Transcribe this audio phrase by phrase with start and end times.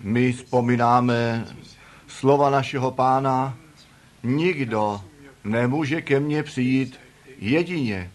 [0.00, 1.46] My vzpomínáme
[2.06, 3.56] slova našeho pána,
[4.22, 5.00] nikdo
[5.44, 7.00] nemůže ke mně přijít
[7.38, 8.10] jedině,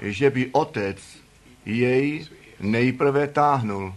[0.00, 0.98] že by otec
[1.64, 2.26] jej
[2.60, 3.94] nejprve táhnul.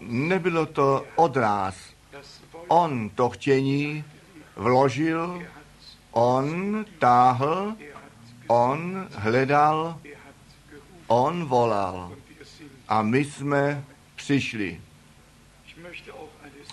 [0.00, 1.76] Nebylo to odráz.
[2.68, 4.04] On to chtění
[4.56, 5.42] vložil,
[6.10, 7.76] on táhl,
[8.46, 10.00] on hledal,
[11.06, 12.12] on volal.
[12.88, 13.84] A my jsme
[14.28, 14.80] přišli.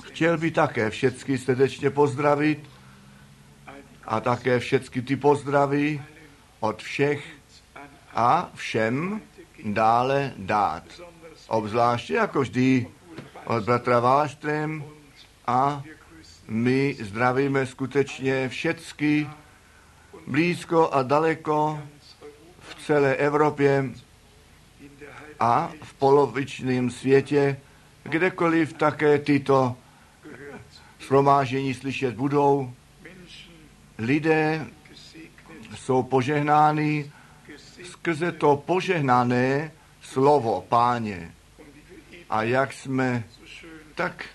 [0.03, 2.69] Chtěl by také všecky srdečně pozdravit
[4.03, 6.01] a také všecky ty pozdravy
[6.59, 7.25] od všech
[8.13, 9.21] a všem
[9.65, 10.83] dále dát.
[11.47, 12.87] Obzvláště jako vždy
[13.45, 14.83] od bratra Váštrem
[15.47, 15.83] a
[16.47, 19.29] my zdravíme skutečně všecky
[20.27, 21.79] blízko a daleko
[22.59, 23.89] v celé Evropě
[25.39, 27.59] a v polovičném světě,
[28.03, 29.75] kdekoliv také tyto
[30.99, 32.73] shromážení slyšet budou.
[33.97, 34.67] Lidé
[35.75, 37.11] jsou požehnáni
[37.83, 41.31] skrze to požehnané slovo páně.
[42.29, 43.23] A jak jsme
[43.95, 44.25] tak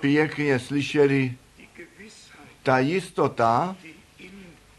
[0.00, 1.34] pěkně slyšeli,
[2.62, 3.76] ta jistota,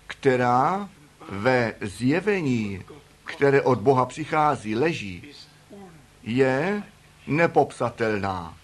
[0.08, 0.90] která
[1.30, 2.84] ve zjevení,
[3.24, 5.24] které od Boha přichází, leží,
[6.24, 6.84] je
[7.28, 8.58] nepopsatelná.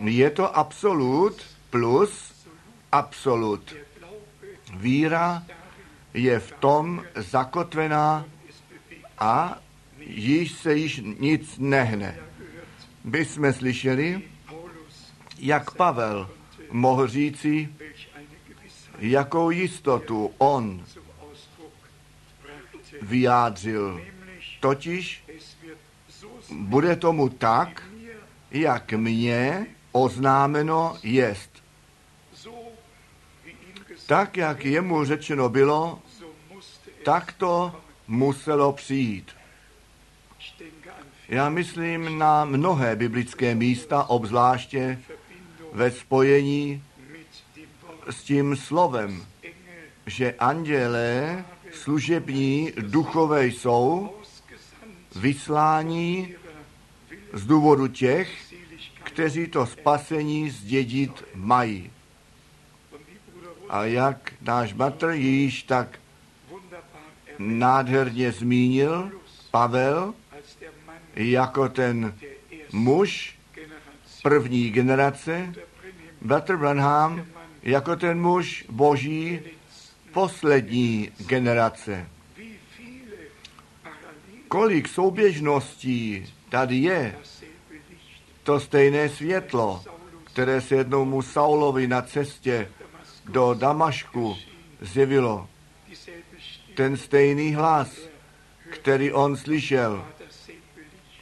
[0.00, 2.34] Je to absolut plus
[2.94, 3.74] absolut.
[4.74, 5.42] Víra
[6.14, 8.24] je v tom zakotvená
[9.18, 9.58] a
[9.98, 12.18] již se již nic nehne.
[13.04, 14.22] By jsme slyšeli,
[15.38, 16.30] jak Pavel
[16.70, 17.68] mohl říci,
[18.98, 20.84] jakou jistotu on
[23.02, 24.00] vyjádřil.
[24.60, 25.23] Totiž
[26.50, 27.82] bude tomu tak,
[28.50, 31.50] jak mně oznámeno jest.
[34.06, 36.02] Tak, jak jemu řečeno bylo,
[37.04, 39.32] tak to muselo přijít.
[41.28, 44.98] Já myslím na mnohé biblické místa, obzvláště
[45.72, 46.82] ve spojení
[48.10, 49.26] s tím slovem,
[50.06, 54.14] že andělé služební duchové jsou
[55.16, 56.34] vyslání
[57.34, 58.54] z důvodu těch,
[59.02, 61.90] kteří to spasení zdědit mají.
[63.68, 65.98] A jak náš batr již tak
[67.38, 69.12] nádherně zmínil,
[69.50, 70.14] Pavel,
[71.14, 72.14] jako ten
[72.72, 73.38] muž
[74.22, 75.54] první generace,
[76.20, 77.26] Bratr Branham
[77.62, 79.40] jako ten muž boží
[80.12, 82.08] poslední generace.
[84.48, 87.14] Kolik souběžností tady je,
[88.42, 89.82] to stejné světlo,
[90.24, 92.68] které se jednou mu Saulovi na cestě
[93.24, 94.36] do Damašku
[94.80, 95.48] zjevilo.
[96.74, 97.90] Ten stejný hlas,
[98.70, 100.04] který on slyšel,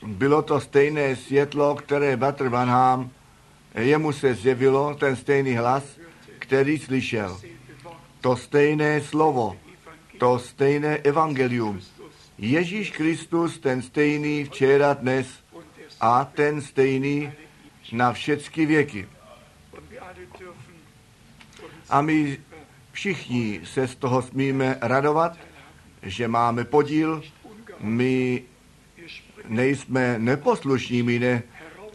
[0.02, 3.10] bylo to stejné světlo, které Batr Vanham,
[3.74, 5.84] jemu se zjevilo ten stejný hlas,
[6.38, 7.40] který slyšel.
[8.20, 9.56] To stejné slovo,
[10.18, 11.80] to stejné evangelium.
[12.38, 15.26] Ježíš Kristus, ten stejný včera, dnes
[16.00, 17.32] a ten stejný
[17.92, 19.08] na všechny věky.
[21.90, 22.38] A my
[22.92, 25.38] všichni se z toho smíme radovat,
[26.02, 27.22] že máme podíl.
[27.80, 28.42] My
[29.48, 31.42] nejsme neposlušní, my ne,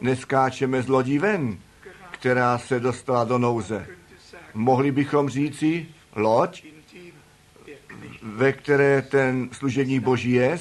[0.02, 1.58] neskáčeme z lodí ven,
[2.12, 3.88] která se dostala do nouze.
[4.54, 6.64] Mohli bychom říci, loď,
[8.35, 10.59] ve které ten služební boží je,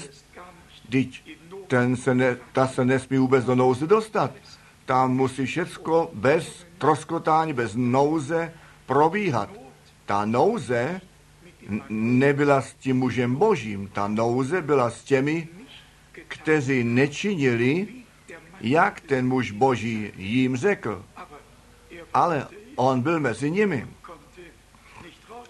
[0.90, 4.30] teď ten se ne, ta se nesmí vůbec do nouze dostat.
[4.84, 8.52] Tam musí všecko bez troskotání, bez nouze
[8.86, 9.50] probíhat.
[10.06, 11.00] Ta nouze
[11.88, 15.48] nebyla s tím mužem božím, ta nouze byla s těmi,
[16.28, 17.88] kteří nečinili,
[18.60, 21.04] jak ten muž boží jim řekl.
[22.14, 22.46] Ale
[22.76, 23.86] on byl mezi nimi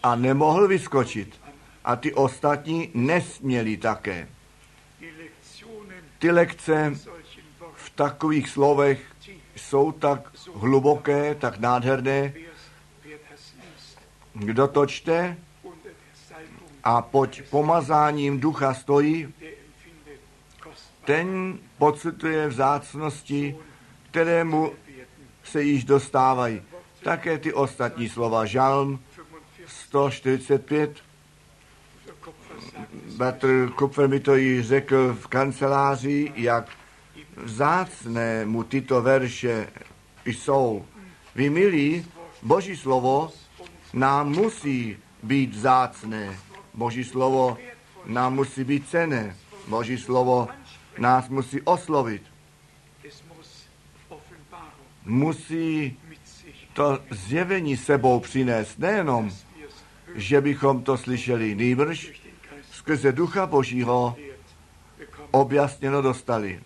[0.02, 1.45] a nemohl vyskočit.
[1.86, 4.28] A ty ostatní nesměli také.
[6.18, 6.92] Ty lekce
[7.74, 9.00] v takových slovech
[9.56, 12.32] jsou tak hluboké, tak nádherné.
[14.32, 15.36] Kdo to čte
[16.84, 19.34] a pod pomazáním ducha stojí,
[21.04, 23.56] ten pocituje vzácnosti,
[24.10, 24.72] kterému
[25.44, 26.62] se již dostávají.
[27.02, 28.46] Také ty ostatní slova.
[28.46, 29.00] Žalm
[29.66, 31.05] 145.
[33.16, 36.68] Batr Kupfer mi to již řekl v kanceláři, jak
[37.36, 39.68] Vzácné mu tyto verše
[40.24, 40.84] jsou.
[41.34, 42.06] Vy milí,
[42.42, 43.32] Boží slovo
[43.92, 46.38] nám musí být vzácné.
[46.74, 47.58] Boží slovo
[48.06, 49.36] nám musí být cené.
[49.68, 50.48] Boží slovo
[50.98, 52.22] nás musí oslovit.
[55.04, 55.98] Musí
[56.72, 59.30] to zjevení sebou přinést nejenom,
[60.14, 62.25] že bychom to slyšeli, nýbrž
[62.86, 64.16] skrze Ducha Božího
[65.30, 66.60] objasněno dostali.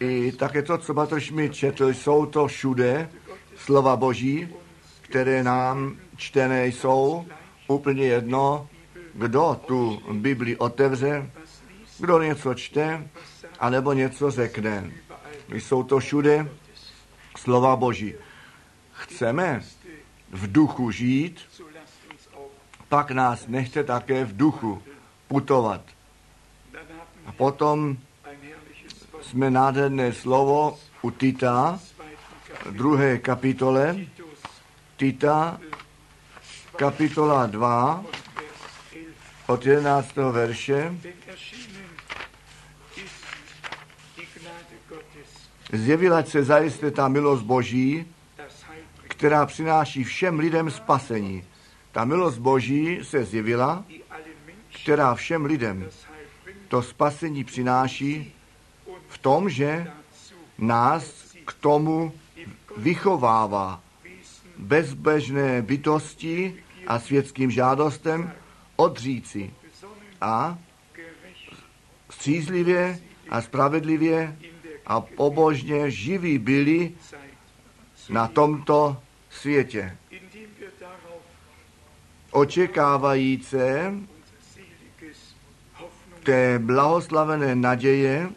[0.00, 3.10] I také to, co Batr Schmidt četl, jsou to všude
[3.56, 4.48] slova Boží,
[5.00, 7.26] které nám čtené jsou,
[7.66, 8.68] úplně jedno,
[9.14, 11.30] kdo tu Bibli otevře,
[11.98, 13.08] kdo něco čte,
[13.60, 14.90] anebo něco řekne.
[15.52, 16.48] Jsou to všude
[17.36, 18.14] slova Boží.
[18.92, 19.62] Chceme
[20.30, 21.40] v duchu žít,
[22.88, 24.82] pak nás nechte také v duchu
[25.28, 25.80] putovat.
[27.26, 27.96] A potom
[29.20, 31.80] jsme nádherné slovo u Tita,
[32.70, 33.96] druhé kapitole,
[34.96, 35.60] Tita,
[36.76, 38.04] kapitola 2,
[39.46, 40.16] od 11.
[40.16, 40.94] verše.
[45.72, 48.06] Zjevila se zajisté ta milost Boží,
[49.02, 51.44] která přináší všem lidem spasení.
[51.98, 53.84] Ta milost Boží se zjevila,
[54.82, 55.88] která všem lidem
[56.68, 58.32] to spasení přináší
[59.08, 59.90] v tom, že
[60.58, 62.12] nás k tomu
[62.76, 63.82] vychovává
[64.58, 68.32] bezbežné bytosti a světským žádostem
[68.76, 69.50] odříci
[70.20, 70.58] a
[72.10, 72.98] střízlivě
[73.28, 74.36] a spravedlivě
[74.86, 76.92] a pobožně živí byli
[78.08, 78.96] na tomto
[79.30, 79.96] světě.
[82.30, 83.94] Očekávajíce
[86.22, 88.30] té blahoslavené naděje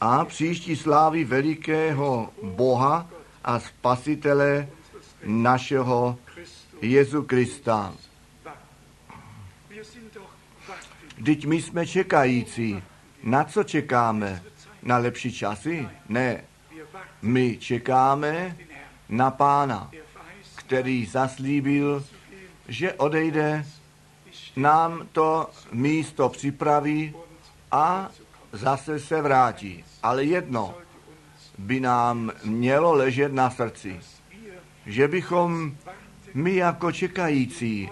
[0.00, 3.10] a příští slávy velikého Boha
[3.44, 4.68] a Spasitele
[5.24, 6.18] našeho
[6.82, 7.94] Jezu Krista.
[11.16, 12.82] Vždyť my jsme čekající.
[13.22, 14.42] Na co čekáme?
[14.82, 15.88] Na lepší časy?
[16.08, 16.44] Ne.
[17.22, 18.56] My čekáme
[19.08, 19.90] na Pána,
[20.56, 22.04] který zaslíbil,
[22.68, 23.66] že odejde,
[24.56, 27.14] nám to místo připraví
[27.70, 28.10] a
[28.52, 29.84] zase se vrátí.
[30.02, 30.74] Ale jedno
[31.58, 34.00] by nám mělo ležet na srdci,
[34.86, 35.76] že bychom
[36.34, 37.90] my jako čekající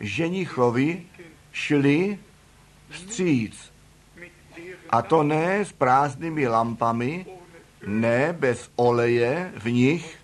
[0.00, 1.06] ženichovi
[1.52, 2.18] šli
[2.90, 3.72] vstříc.
[4.90, 7.26] A to ne s prázdnými lampami,
[7.86, 10.18] ne bez oleje v nich,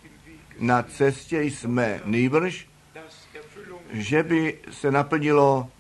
[0.59, 2.67] na cestě jsme nýbrž,
[3.93, 5.71] že by se naplnilo,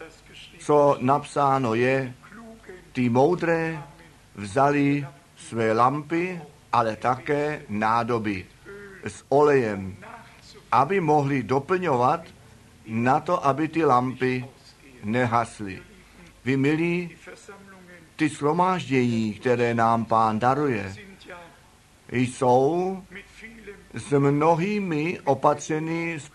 [0.58, 2.14] co napsáno je,
[2.92, 3.82] ty moudré
[4.34, 5.06] vzali
[5.36, 6.40] své lampy,
[6.72, 8.46] ale také nádoby
[9.04, 9.96] s olejem,
[10.72, 12.20] aby mohli doplňovat
[12.86, 14.44] na to, aby ty lampy
[15.04, 15.82] nehasly.
[16.44, 17.10] Vy milí,
[18.16, 20.94] ty slomáždění, které nám pán daruje,
[22.12, 23.02] jsou
[23.94, 26.28] s mnohými opatřeny s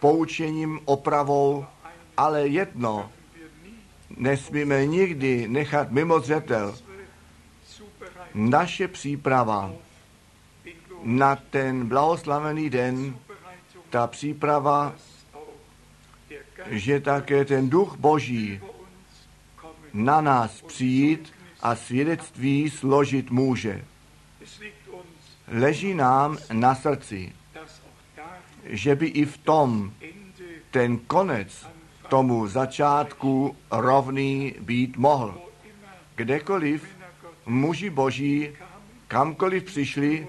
[0.00, 1.66] poučením, opravou,
[2.16, 3.10] ale jedno
[4.16, 6.78] nesmíme nikdy nechat mimo zřetel.
[8.34, 9.72] Naše příprava
[11.02, 13.16] na ten blahoslavený den,
[13.90, 14.94] ta příprava,
[16.66, 18.60] že také ten duch Boží
[19.92, 21.32] na nás přijít
[21.62, 23.84] a svědectví složit může.
[25.48, 27.32] Leží nám na srdci,
[28.70, 29.92] že by i v tom
[30.70, 31.66] ten konec
[32.08, 35.38] tomu začátku rovný být mohl.
[36.14, 36.86] Kdekoliv
[37.46, 38.48] muži boží
[39.08, 40.28] kamkoliv přišli,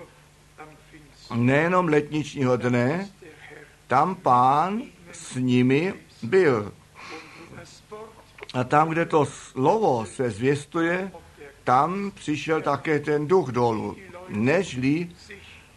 [1.36, 3.10] nejenom letničního dne,
[3.88, 4.82] tam pán
[5.12, 5.94] s nimi
[6.24, 6.74] byl.
[8.54, 11.12] A tam, kde to slovo se zvěstuje,
[11.64, 13.96] tam přišel také ten duch dolů.
[14.30, 15.10] Nežli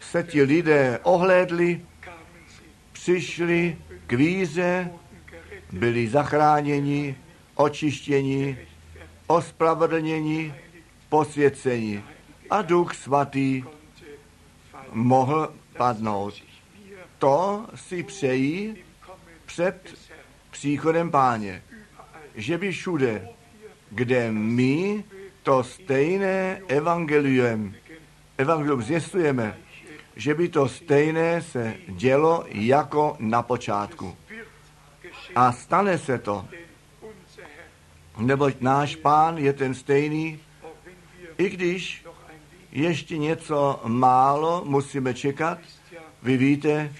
[0.01, 1.81] se ti lidé ohlédli,
[3.05, 4.91] přišli k víze,
[5.73, 7.17] byli zachráněni,
[7.55, 8.59] očištěni,
[9.27, 10.55] ospravedlněni,
[11.09, 12.05] posvěceni.
[12.51, 13.65] A duch svatý
[14.93, 16.35] mohl padnout.
[17.19, 18.77] To si přejí
[19.47, 19.95] před
[20.51, 21.63] příchodem páně
[22.35, 23.29] že by všude,
[23.91, 25.05] kde my
[25.43, 27.75] to stejné evangelium,
[28.39, 29.64] evangelium zjistujeme,
[30.17, 34.17] že by to stejné se dělo jako na počátku.
[35.35, 36.47] A stane se to,
[38.19, 40.41] neboť náš pán je ten stejný,
[41.39, 42.05] I když
[42.73, 45.59] ještě něco málo musíme čekat,
[46.23, 46.93] vy víte,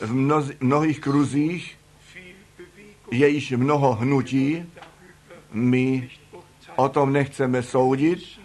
[0.00, 0.14] v
[0.60, 1.78] mnohých kruzích
[3.10, 4.72] je již mnoho hnutí,
[5.52, 6.10] my
[6.76, 8.40] o tom nechceme soudit.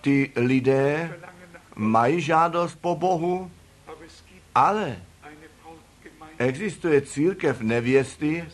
[0.00, 1.20] Ty lidé
[1.76, 3.50] mají žádost po Bohu,
[4.54, 4.96] ale
[6.38, 8.48] existuje církev nevěsty,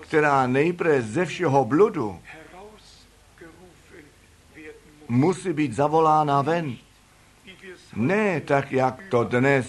[0.00, 2.20] která nejprve ze všeho bludu
[5.10, 6.76] musí být zavolána ven.
[7.96, 9.66] Ne tak, jak to dnes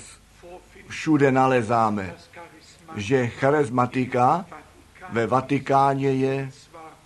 [0.87, 2.15] všude nalezáme,
[2.95, 4.45] že charismatika
[5.09, 6.51] ve Vatikáně je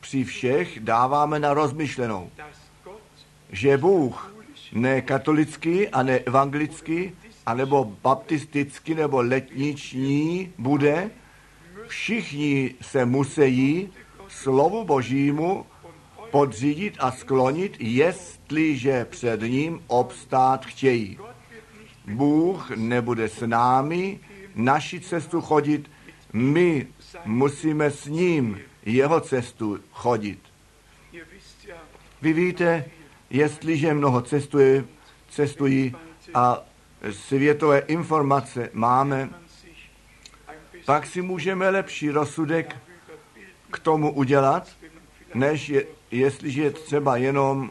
[0.00, 2.30] při všech dáváme na rozmyšlenou,
[3.50, 4.35] že Bůh
[4.76, 7.12] ne katolický a ne evangelický,
[7.46, 11.10] anebo baptistický nebo letniční bude,
[11.86, 13.88] všichni se musí
[14.28, 15.66] slovu Božímu
[16.30, 21.18] podřídit a sklonit, jestliže před ním obstát chtějí.
[22.06, 24.20] Bůh nebude s námi
[24.54, 25.90] naši cestu chodit,
[26.32, 26.86] my
[27.24, 30.38] musíme s ním jeho cestu chodit.
[32.22, 32.84] Vy víte,
[33.30, 34.84] jestliže mnoho cestuje,
[35.30, 35.94] cestují
[36.34, 36.62] a
[37.10, 39.30] světové informace máme,
[40.84, 42.76] pak si můžeme lepší rozsudek
[43.70, 44.68] k tomu udělat,
[45.34, 47.70] než je, jestliže je třeba jenom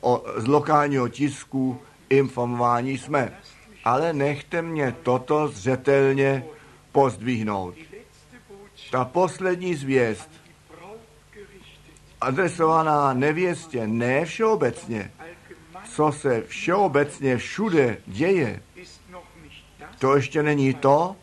[0.00, 1.80] o, z lokálního tisku
[2.10, 3.38] informování jsme.
[3.84, 6.44] Ale nechte mě toto zřetelně
[6.92, 7.74] pozdvihnout.
[8.90, 10.30] Ta poslední zvěst,
[12.20, 15.12] adresovaná nevěstě, ne všeobecně,
[15.84, 18.62] co se všeobecně všude děje,
[19.98, 21.16] to ještě není to,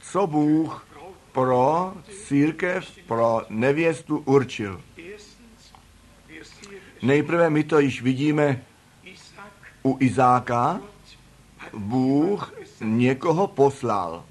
[0.00, 0.86] co Bůh
[1.32, 1.94] pro
[2.26, 4.80] církev, pro nevěstu určil.
[7.02, 8.62] Nejprve my to již vidíme
[9.82, 10.80] u Izáka.
[11.72, 14.24] Bůh někoho poslal.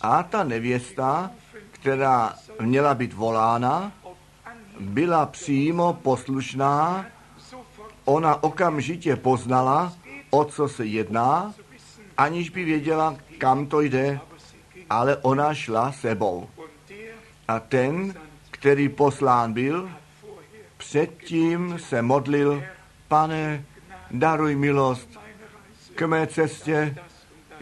[0.00, 1.30] A ta nevěsta,
[1.70, 3.92] která měla být volána,
[4.80, 7.06] byla přímo poslušná.
[8.04, 9.92] Ona okamžitě poznala,
[10.30, 11.54] o co se jedná,
[12.16, 14.20] aniž by věděla, kam to jde,
[14.90, 16.48] ale ona šla sebou.
[17.48, 18.14] A ten,
[18.50, 19.90] který poslán byl,
[20.76, 22.62] předtím se modlil,
[23.08, 23.64] pane,
[24.10, 25.08] daruj milost
[25.94, 26.96] k mé cestě,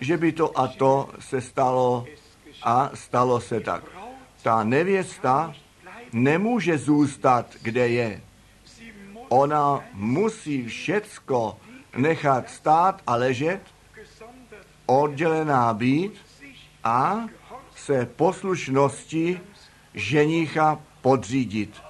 [0.00, 2.06] že by to a to se stalo
[2.62, 3.85] a stalo se tak.
[4.42, 5.54] Ta nevěsta
[6.14, 8.21] nemůže zůstat, kde je.
[9.28, 11.59] Ona musí všecko
[11.97, 13.61] nechat stát a ležet,
[14.87, 16.12] oddělená být
[16.85, 17.26] a
[17.76, 19.40] se poslušnosti
[19.94, 21.83] ženicha podřídit.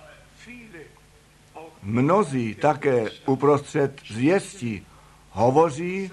[1.83, 4.87] Mnozí také uprostřed zvěstí
[5.31, 6.11] hovoří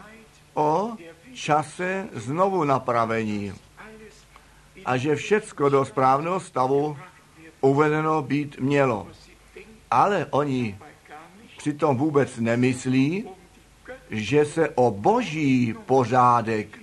[0.54, 0.92] o
[1.34, 3.54] čase znovu napravení
[4.86, 6.98] a že všecko do správného stavu
[7.62, 9.08] uvedeno být mělo.
[9.92, 10.78] Ale oni
[11.58, 13.30] přitom vůbec nemyslí,
[14.10, 16.80] že se o boží pořádek,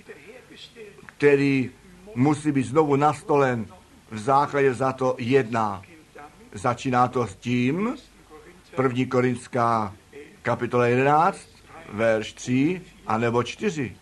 [1.05, 1.71] který
[2.15, 3.65] musí být znovu nastolen,
[4.11, 5.83] v základě za to jedná.
[6.53, 7.97] Začíná to s tím,
[8.75, 9.95] první Korinská
[10.41, 11.39] kapitola 11,
[11.93, 13.95] verš 3 a nebo 4.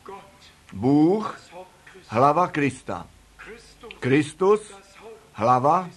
[0.74, 1.40] Bůh,
[2.08, 3.08] hlava Krista.
[4.00, 4.74] Kristus,
[5.34, 5.90] hlava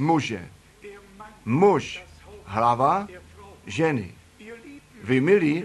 [0.00, 0.48] muže.
[1.44, 2.02] Muž,
[2.44, 3.08] hlava
[3.66, 4.14] ženy.
[5.04, 5.64] Vy milí,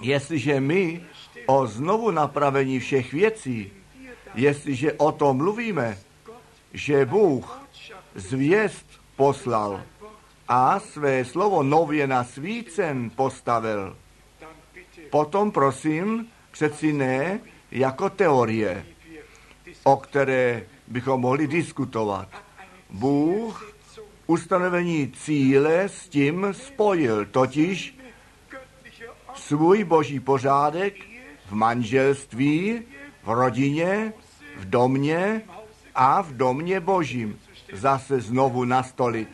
[0.00, 1.00] jestliže my
[1.46, 3.72] o znovu napravení všech věcí,
[4.34, 5.98] jestliže o tom mluvíme,
[6.72, 7.62] že Bůh
[8.14, 9.82] zvěst poslal
[10.48, 13.96] a své slovo nově na svícen postavil,
[15.10, 18.86] potom prosím, přeci ne jako teorie,
[19.84, 22.28] o které bychom mohli diskutovat.
[22.90, 23.74] Bůh
[24.26, 27.98] ustanovení cíle s tím spojil, totiž
[29.34, 30.94] svůj boží pořádek
[31.46, 32.82] v manželství,
[33.22, 34.12] v rodině,
[34.56, 35.42] v domě
[35.94, 37.38] a v domě božím
[37.72, 39.28] zase znovu nastolit,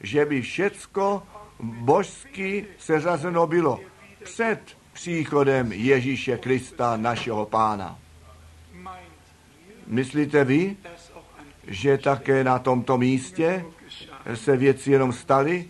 [0.00, 1.22] že by všecko
[1.62, 3.80] božsky seřazeno bylo
[4.24, 4.60] před
[4.92, 7.98] příchodem Ježíše Krista, našeho pána.
[9.90, 10.76] Myslíte vy,
[11.66, 13.64] že také na tomto místě
[14.34, 15.68] se věci jenom staly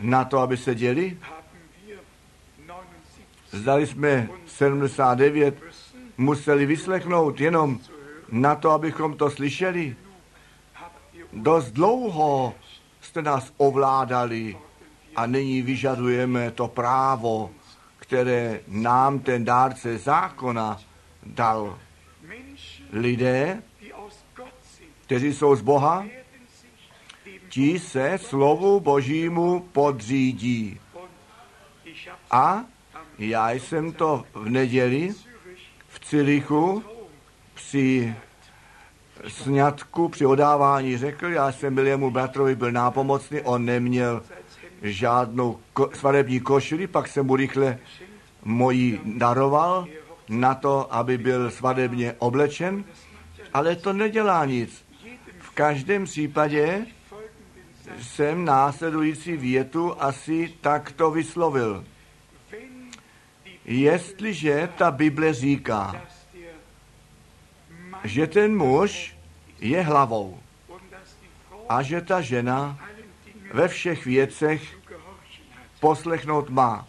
[0.00, 1.18] na to, aby se děli?
[3.50, 5.54] Zdali jsme 79
[6.18, 7.80] museli vyslechnout jenom
[8.32, 9.96] na to, abychom to slyšeli.
[11.32, 12.54] Dost dlouho
[13.00, 14.56] jste nás ovládali
[15.16, 17.50] a nyní vyžadujeme to právo,
[17.98, 20.80] které nám ten dárce zákona
[21.26, 21.78] dal.
[22.92, 23.62] Lidé,
[25.06, 26.04] kteří jsou z Boha,
[27.48, 30.80] ti se slovu Božímu podřídí.
[32.30, 32.64] A
[33.18, 35.14] já jsem to v neděli
[35.88, 36.84] v Cilichu
[37.54, 38.14] při
[39.28, 44.22] sňatku, při odávání řekl, já jsem byl jemu bratrovi byl nápomocný, on neměl
[44.82, 47.78] žádnou ko- svadební košili, pak jsem mu rychle
[48.44, 49.86] moji daroval
[50.30, 52.84] na to, aby byl svadebně oblečen,
[53.54, 54.84] ale to nedělá nic.
[55.38, 56.86] V každém případě
[58.02, 61.84] jsem následující větu asi takto vyslovil.
[63.64, 66.02] Jestliže ta Bible říká,
[68.04, 69.16] že ten muž
[69.60, 70.40] je hlavou
[71.68, 72.78] a že ta žena
[73.52, 74.78] ve všech věcech
[75.80, 76.88] poslechnout má.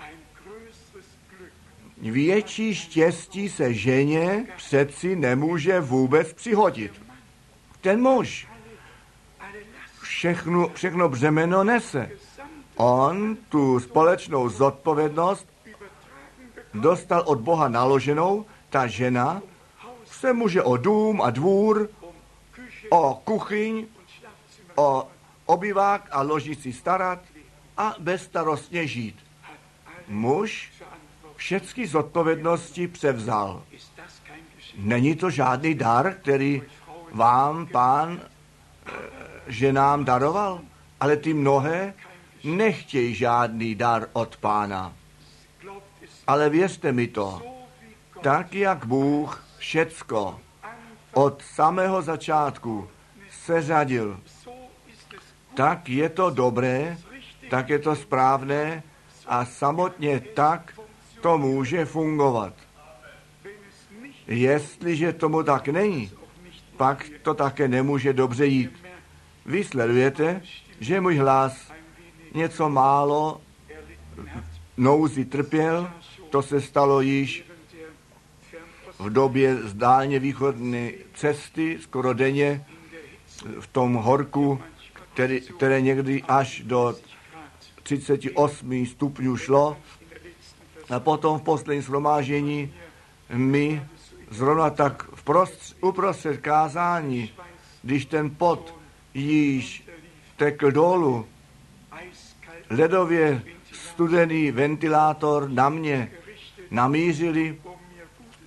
[2.01, 6.91] Větší štěstí se ženě přeci nemůže vůbec přihodit.
[7.81, 8.47] Ten muž
[10.01, 12.09] všechno, všechno břemeno nese.
[12.75, 15.47] On tu společnou zodpovědnost
[16.73, 19.41] dostal od Boha naloženou, ta žena
[20.05, 21.89] se může o dům a dvůr,
[22.89, 23.85] o kuchyň,
[24.75, 25.07] o
[25.45, 27.19] obyvák a ložici starat
[27.77, 29.15] a bezstarostně žít.
[30.07, 30.70] Muž
[31.41, 33.63] všechny zodpovědnosti převzal.
[34.77, 36.61] Není to žádný dar, který
[37.11, 38.21] vám pán
[39.47, 40.61] ženám daroval,
[40.99, 41.93] ale ty mnohé
[42.43, 44.93] nechtějí žádný dar od pána.
[46.27, 47.41] Ale věřte mi to,
[48.21, 50.39] tak jak Bůh všecko
[51.13, 52.89] od samého začátku
[53.45, 54.19] seřadil,
[55.55, 56.97] tak je to dobré,
[57.49, 58.83] tak je to správné
[59.27, 60.73] a samotně tak
[61.21, 62.53] to může fungovat.
[64.27, 66.11] Jestliže tomu tak není,
[66.77, 68.71] pak to také nemůže dobře jít.
[69.45, 70.41] Vy sledujete,
[70.79, 71.71] že můj hlas
[72.33, 73.41] něco málo
[74.77, 75.91] nouzi trpěl,
[76.29, 77.45] to se stalo již
[78.99, 82.65] v době zdálně východné cesty, skoro denně,
[83.59, 84.61] v tom horku,
[85.13, 86.95] který, které někdy až do
[87.83, 89.77] 38 stupňů šlo.
[90.95, 92.73] A potom v posledním shromážení
[93.33, 93.83] my
[94.29, 97.33] zrovna tak v prostř, uprostřed kázání,
[97.83, 98.75] když ten pot
[99.13, 99.87] již
[100.37, 101.25] tekl dolů,
[102.69, 106.11] ledově studený ventilátor na mě
[106.71, 107.61] namířili,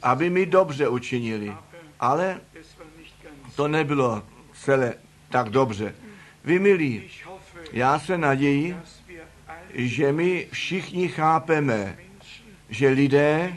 [0.03, 1.57] aby mi dobře učinili.
[2.01, 2.41] Ale
[3.57, 4.95] to nebylo celé
[5.31, 5.95] tak dobře.
[6.45, 7.11] Vy milí,
[7.73, 8.77] já se naději,
[9.75, 11.99] že my všichni chápeme,
[12.69, 13.57] že lidé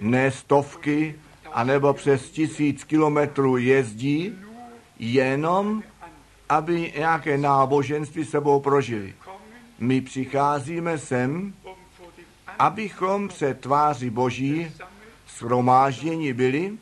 [0.00, 1.14] ne stovky,
[1.52, 4.32] anebo přes tisíc kilometrů jezdí,
[4.98, 5.82] jenom
[6.48, 9.14] aby nějaké náboženství sebou prožili.
[9.78, 11.54] My přicházíme sem,
[12.58, 14.70] abychom před tváří Boží
[15.38, 16.72] shromáždění byli,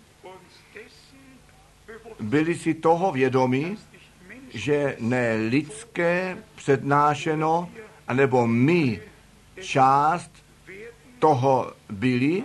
[2.20, 3.76] byli si toho vědomi,
[4.54, 7.70] že ne lidské přednášeno,
[8.08, 9.00] anebo my
[9.60, 10.43] část
[11.24, 12.44] toho byli,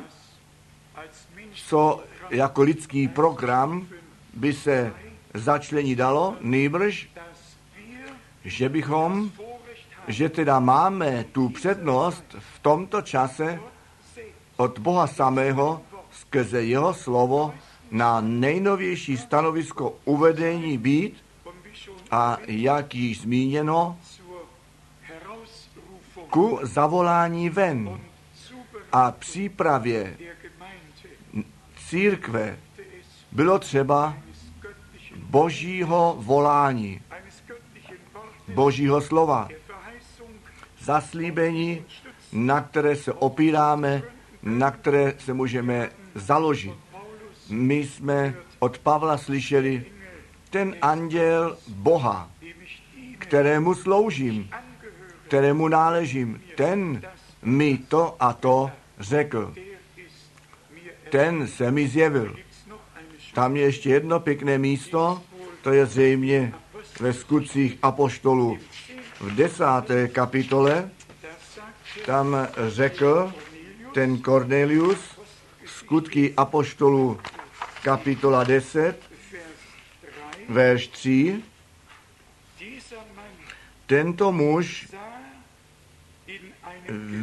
[1.53, 3.87] co jako lidský program
[4.33, 4.93] by se
[5.33, 7.09] začlení dalo, nejbrž,
[8.45, 9.31] že bychom,
[10.07, 13.59] že teda máme tu přednost v tomto čase
[14.57, 17.53] od Boha samého skrze jeho slovo
[17.91, 21.23] na nejnovější stanovisko uvedení být
[22.11, 23.97] a jak již zmíněno,
[26.29, 28.08] ku zavolání ven
[28.91, 30.17] a přípravě
[31.87, 32.59] církve
[33.31, 34.17] bylo třeba
[35.15, 37.01] božího volání,
[38.53, 39.49] božího slova,
[40.79, 41.85] zaslíbení,
[42.33, 44.01] na které se opíráme,
[44.43, 46.73] na které se můžeme založit.
[47.49, 49.85] My jsme od Pavla slyšeli,
[50.49, 52.31] ten anděl Boha,
[53.17, 54.49] kterému sloužím,
[55.27, 57.01] kterému náležím, ten
[57.41, 59.53] mi to a to řekl.
[61.11, 62.35] Ten se mi zjevil.
[63.33, 65.21] Tam je ještě jedno pěkné místo,
[65.61, 66.53] to je zřejmě
[66.99, 68.57] ve skutcích apoštolů.
[69.19, 70.89] V desáté kapitole
[72.05, 73.33] tam řekl
[73.93, 74.99] ten Cornelius,
[75.65, 77.19] skutky apoštolů
[77.83, 78.99] kapitola 10,
[80.49, 81.43] verš 3,
[83.85, 84.87] tento muž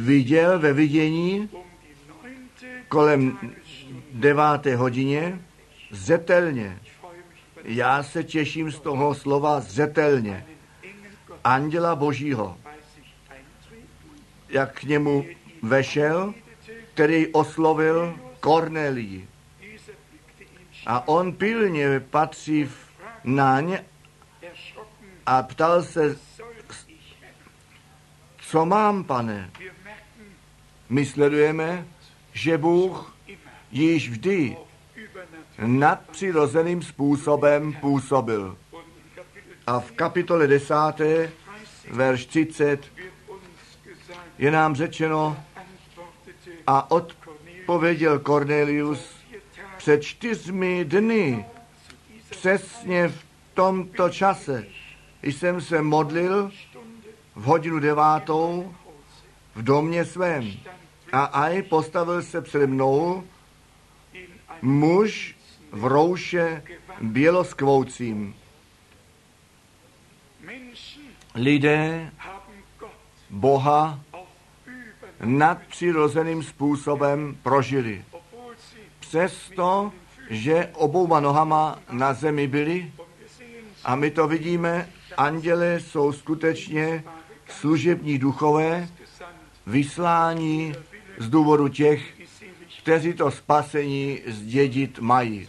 [0.05, 1.49] viděl ve vidění
[2.87, 3.39] kolem
[4.11, 5.41] deváté hodině
[5.91, 6.79] zetelně.
[7.63, 10.45] Já se těším z toho slova zetelně.
[11.43, 12.57] Anděla Božího,
[14.49, 15.25] jak k němu
[15.61, 16.33] vešel,
[16.93, 19.27] který oslovil Kornelii.
[20.85, 22.69] A on pilně patří
[23.23, 23.77] naň
[25.25, 26.15] a ptal se,
[28.47, 29.51] co mám, pane?
[30.89, 31.87] My sledujeme,
[32.33, 33.15] že Bůh
[33.71, 34.57] již vždy
[35.65, 38.57] nadpřirozeným způsobem působil.
[39.67, 40.73] A v kapitole 10,
[41.91, 42.91] verš 30,
[44.37, 45.43] je nám řečeno,
[46.67, 49.15] a odpověděl Cornelius
[49.77, 51.45] před čtyřmi dny,
[52.29, 54.65] přesně v tomto čase,
[55.23, 56.51] jsem se modlil
[57.37, 58.73] v hodinu devátou
[59.55, 60.51] v domě svém.
[61.11, 63.23] A aj postavil se přede mnou
[64.61, 65.35] muž
[65.71, 66.63] v rouše
[67.01, 68.35] běloskvoucím.
[71.35, 72.11] Lidé
[73.29, 73.99] Boha
[75.23, 78.05] nadpřirozeným způsobem prožili.
[78.99, 79.91] Přesto,
[80.29, 82.91] že obouma nohama na zemi byli,
[83.83, 87.03] a my to vidíme, anděle jsou skutečně
[87.49, 88.87] služební duchové,
[89.67, 90.73] vyslání
[91.17, 92.13] z důvodu těch,
[92.81, 95.47] kteří to spasení zdědit mají.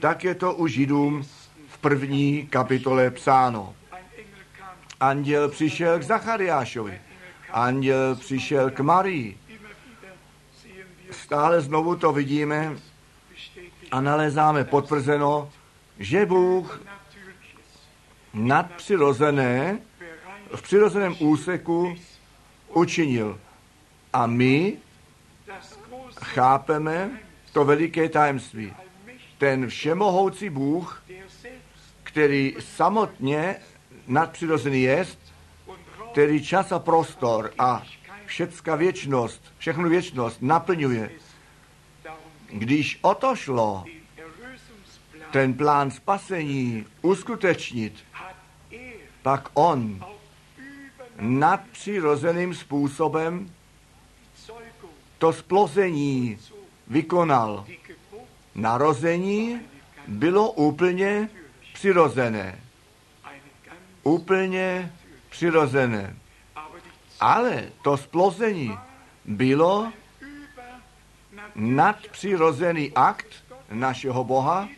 [0.00, 1.22] Tak je to u Židům
[1.68, 3.74] v první kapitole psáno.
[5.00, 7.00] Anděl přišel k Zachariášovi.
[7.50, 9.38] Anděl přišel k Marii.
[11.10, 12.76] Stále znovu to vidíme
[13.90, 15.50] a nalezáme potvrzeno,
[15.98, 16.80] že Bůh
[18.34, 19.78] nadpřirozené
[20.56, 21.96] v přirozeném úseku
[22.68, 23.40] učinil.
[24.12, 24.76] A my
[26.22, 27.10] chápeme
[27.52, 28.72] to veliké tajemství.
[29.38, 31.04] Ten všemohoucí Bůh,
[32.02, 33.56] který samotně
[34.06, 35.18] nadpřirozený jest,
[36.12, 37.82] který čas a prostor a
[38.26, 41.10] všecka věčnost, všechnu věčnost naplňuje.
[42.52, 43.84] Když o to šlo,
[45.30, 47.94] ten plán spasení uskutečnit,
[49.22, 50.04] pak on
[51.20, 53.50] nadpřirozeným způsobem
[55.18, 56.38] to splození
[56.86, 57.66] vykonal.
[58.54, 59.60] Narození
[60.08, 61.28] bylo úplně
[61.74, 62.58] přirozené.
[64.02, 64.92] Úplně
[65.28, 66.16] přirozené.
[67.20, 68.78] Ale to splození
[69.24, 69.92] bylo
[71.54, 74.68] nadpřirozený akt našeho Boha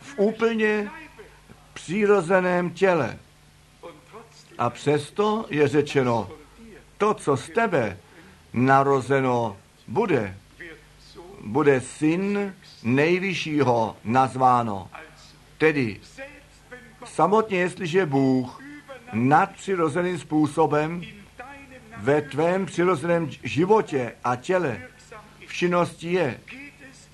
[0.00, 0.90] v úplně
[1.74, 3.18] přirozeném těle.
[4.60, 6.30] A přesto je řečeno,
[6.98, 7.98] to, co z tebe
[8.52, 9.56] narozeno
[9.88, 10.36] bude,
[11.40, 14.90] bude syn nejvyššího nazváno.
[15.58, 16.00] Tedy
[17.04, 18.62] samotně, jestliže Bůh
[19.12, 21.02] nadpřirozeným způsobem
[21.96, 24.82] ve tvém přirozeném životě a těle
[25.46, 26.40] v činnosti je,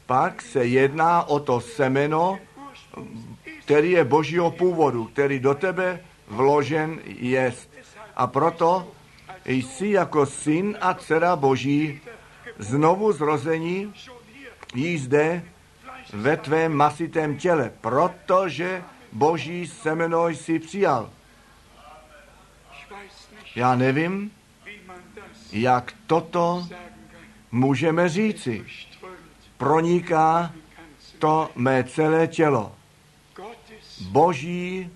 [0.07, 2.39] pak se jedná o to semeno,
[3.61, 7.71] který je božího původu, který do tebe vložen jest.
[8.17, 8.93] A proto
[9.45, 12.01] jsi jako syn a dcera boží
[12.59, 13.95] znovu zrození
[14.75, 15.43] jí zde
[16.12, 21.11] ve tvém masitém těle, protože boží semeno jsi přijal.
[23.55, 24.31] Já nevím,
[25.53, 26.69] jak toto
[27.53, 28.65] můžeme říci.
[29.57, 30.53] Proniká
[31.19, 32.73] to mé celé tělo.
[34.11, 34.91] Boží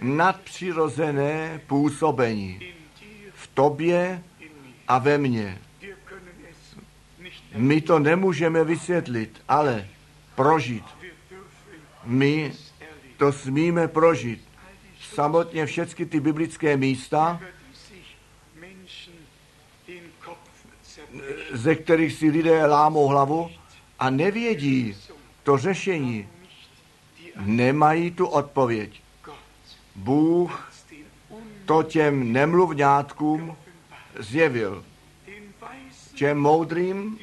[0.00, 2.60] nadpřirozené působení
[3.34, 4.22] v tobě
[4.88, 5.58] a ve mně.
[7.54, 9.88] My to nemůžeme vysvětlit, ale
[10.34, 10.84] prožít.
[12.04, 12.52] My
[13.16, 14.48] to smíme prožít.
[15.14, 17.40] Samotně všechny ty biblické místa,
[21.52, 23.50] ze kterých si lidé lámou hlavu
[23.98, 24.96] a nevědí
[25.42, 26.28] to řešení,
[27.40, 29.02] nemají tu odpověď.
[29.96, 30.72] Bůh
[31.64, 33.56] to těm nemluvňátkům
[34.18, 34.84] zjevil.
[36.14, 37.18] Těm moudrým,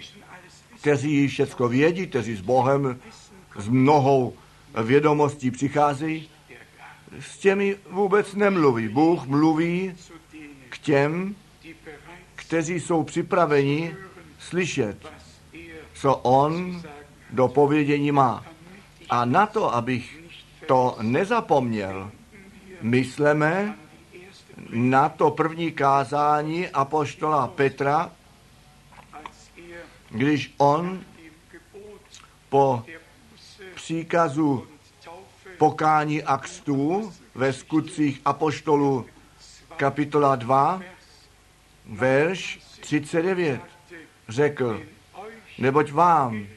[0.77, 2.99] kteří všecko vědí, kteří s Bohem
[3.55, 4.33] s mnohou
[4.83, 6.29] vědomostí přicházejí,
[7.19, 8.87] s těmi vůbec nemluví.
[8.87, 9.95] Bůh mluví
[10.69, 11.35] k těm,
[12.35, 13.95] kteří jsou připraveni
[14.39, 14.97] slyšet,
[15.93, 16.83] co On
[17.29, 18.45] do povědění má.
[19.09, 20.23] A na to, abych
[20.67, 22.11] to nezapomněl,
[22.83, 23.77] myslíme
[24.69, 28.11] na to první kázání apoštola Petra,
[30.09, 31.01] když on
[32.49, 32.85] po
[33.75, 34.67] příkazu
[35.57, 39.05] pokání a kstů ve skutcích apoštolů
[39.77, 40.81] kapitola 2,
[41.85, 43.61] verš 39
[44.29, 44.81] řekl,
[45.57, 46.47] neboť vám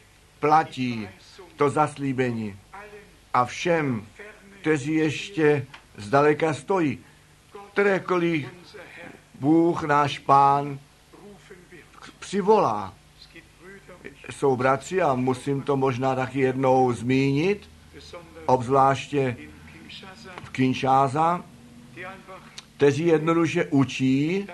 [0.40, 1.08] platí
[1.56, 2.58] to zaslíbení
[3.34, 4.06] a všem,
[4.60, 6.98] kteří ještě zdaleka stojí,
[7.72, 8.46] kterékoliv
[9.40, 10.78] Bůh, náš pán,
[12.18, 12.94] přivolá.
[14.30, 17.68] Jsou bratři, a musím to možná taky jednou zmínit,
[18.46, 19.37] obzvláště
[20.44, 21.44] v Kinshasa,
[22.76, 24.48] kteří jednoduše učí,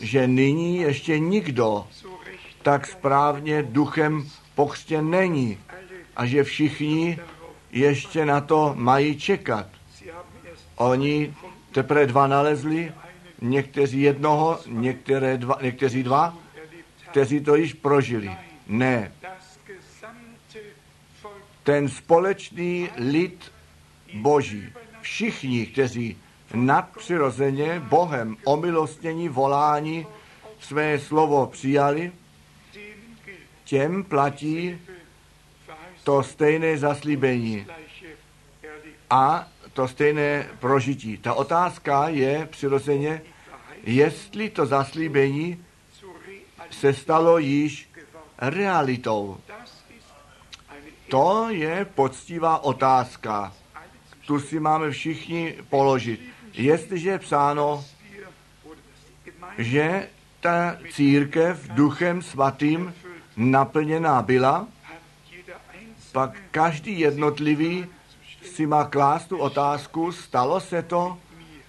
[0.00, 1.86] že nyní ještě nikdo
[2.62, 5.58] tak správně duchem pokřtěn není
[6.16, 7.18] a že všichni
[7.70, 9.66] ještě na to mají čekat.
[10.80, 11.34] Oni
[11.72, 12.92] teprve dva nalezli,
[13.40, 16.38] někteří jednoho, některé dva, někteří dva,
[17.10, 18.30] kteří to již prožili.
[18.66, 19.12] Ne.
[21.62, 23.52] Ten společný lid
[24.14, 26.16] Boží, všichni, kteří
[26.54, 30.06] nadpřirozeně Bohem omilostnění volání
[30.60, 32.12] své slovo přijali,
[33.64, 34.78] těm platí
[36.04, 37.66] to stejné zaslíbení
[39.10, 41.16] a to stejné prožití.
[41.16, 43.22] Ta otázka je přirozeně,
[43.84, 45.64] jestli to zaslíbení
[46.70, 47.88] se stalo již
[48.38, 49.38] realitou.
[51.08, 53.52] To je poctivá otázka.
[54.26, 56.20] Tu si máme všichni položit.
[56.52, 57.84] Jestliže je psáno,
[59.58, 60.08] že
[60.40, 62.94] ta církev duchem svatým
[63.36, 64.68] naplněná byla,
[66.12, 67.86] pak každý jednotlivý
[68.42, 71.18] si má klást tu otázku, stalo se to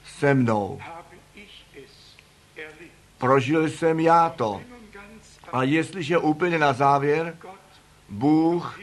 [0.05, 0.79] se mnou.
[3.17, 4.61] Prožil jsem já to.
[5.53, 7.37] A jestliže úplně na závěr
[8.09, 8.79] Bůh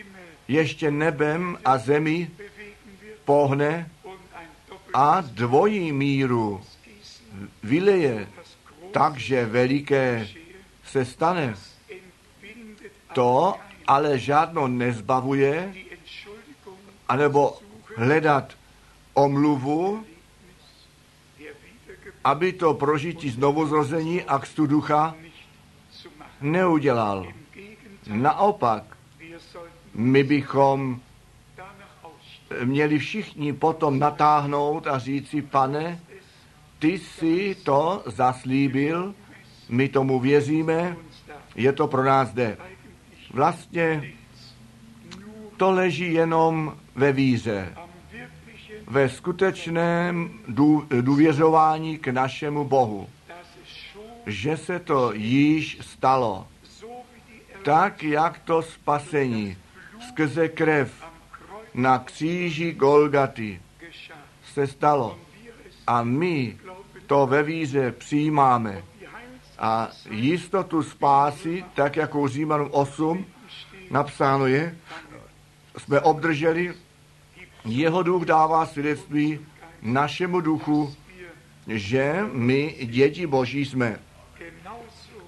[0.48, 2.30] ještě nebem a zemi
[3.24, 3.90] pohne
[4.94, 6.62] a dvojí míru
[7.62, 8.28] vyleje,
[8.92, 10.28] takže veliké
[10.84, 11.54] se stane.
[13.12, 13.54] To
[13.86, 15.74] ale žádno nezbavuje,
[17.08, 17.58] anebo
[17.98, 18.54] hledat
[19.14, 20.04] omluvu,
[22.24, 25.14] aby to prožití znovuzrození a kstu ducha
[26.40, 27.26] neudělal.
[28.06, 28.84] Naopak,
[29.94, 31.00] my bychom
[32.64, 36.00] měli všichni potom natáhnout a říci, pane,
[36.78, 39.14] ty jsi to zaslíbil,
[39.68, 40.96] my tomu věříme,
[41.54, 42.58] je to pro nás zde.
[43.30, 44.12] Vlastně
[45.56, 47.74] to leží jenom ve víře,
[48.88, 50.30] ve skutečném
[51.00, 53.08] důvěřování k našemu Bohu,
[54.26, 56.46] že se to již stalo,
[57.62, 59.56] tak jak to spasení
[60.08, 61.04] skrze krev
[61.74, 63.60] na kříži Golgaty
[64.54, 65.18] se stalo.
[65.86, 66.58] A my
[67.06, 68.82] to ve víře přijímáme.
[69.58, 73.26] A jistotu spásy, tak jako u Římanům 8
[73.90, 74.78] napsáno je,
[75.78, 76.74] jsme obdrželi,
[77.64, 79.46] jeho duch dává svědectví
[79.82, 80.94] našemu duchu,
[81.66, 84.00] že my děti Boží jsme.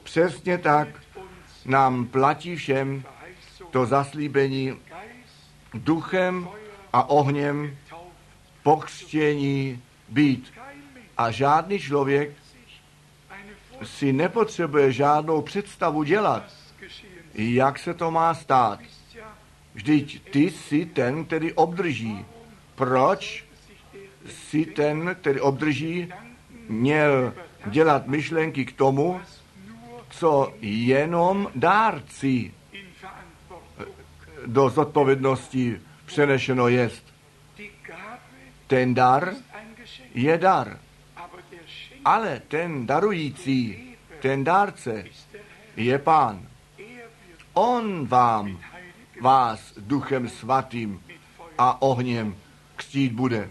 [0.03, 0.89] Přesně tak
[1.65, 3.03] nám platí všem
[3.71, 4.77] to zaslíbení
[5.75, 6.49] duchem
[6.93, 7.77] a ohněm
[8.63, 10.53] pokřtění být.
[11.17, 12.31] A žádný člověk
[13.83, 16.43] si nepotřebuje žádnou představu dělat,
[17.35, 18.81] jak se to má stát.
[19.75, 22.25] Vždyť ty jsi ten, který obdrží.
[22.75, 23.45] Proč
[24.29, 26.13] si ten, který obdrží,
[26.69, 27.35] měl
[27.67, 29.21] dělat myšlenky k tomu,
[30.11, 32.55] co jenom dárci
[34.47, 37.05] do zodpovědnosti přenešeno jest.
[38.67, 39.35] Ten dar
[40.15, 40.79] je dar.
[42.05, 45.05] Ale ten darující, ten dárce
[45.77, 46.49] je pán.
[47.53, 48.61] On vám,
[49.21, 51.03] vás duchem svatým
[51.59, 52.37] a ohněm
[52.77, 53.51] kstít bude.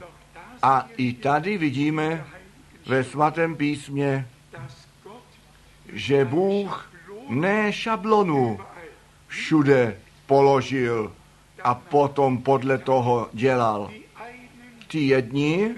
[0.62, 2.26] A i tady vidíme
[2.88, 4.28] ve svatém písmě,
[5.94, 6.92] že Bůh
[7.30, 8.60] ne šablonu
[9.28, 11.14] všude položil
[11.64, 13.92] a potom podle toho dělal.
[14.88, 15.76] Ti jedni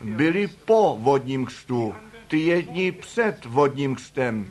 [0.00, 1.94] byli po vodním křtu,
[2.28, 4.50] ty jedni před vodním křtem.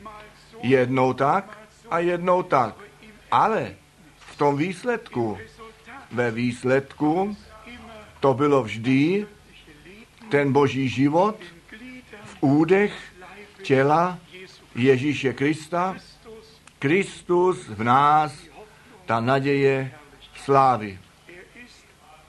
[0.62, 1.58] Jednou tak
[1.90, 2.74] a jednou tak.
[3.30, 3.74] Ale
[4.38, 5.38] tom výsledku,
[6.12, 7.36] ve výsledku,
[8.20, 9.26] to bylo vždy
[10.28, 11.36] ten boží život
[12.24, 12.92] v údech
[13.62, 14.18] těla
[14.74, 15.96] Ježíše Krista,
[16.78, 18.32] Kristus v nás,
[19.06, 19.92] ta naděje
[20.34, 20.98] slávy.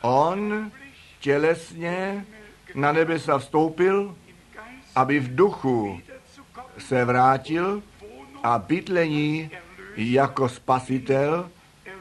[0.02, 0.72] On
[1.19, 2.26] tělesně
[2.76, 4.15] na nebesa vstoupil,
[4.95, 6.02] aby v duchu
[6.78, 7.84] se vrátil
[8.43, 9.52] a bydlení
[9.95, 11.50] jako spasitel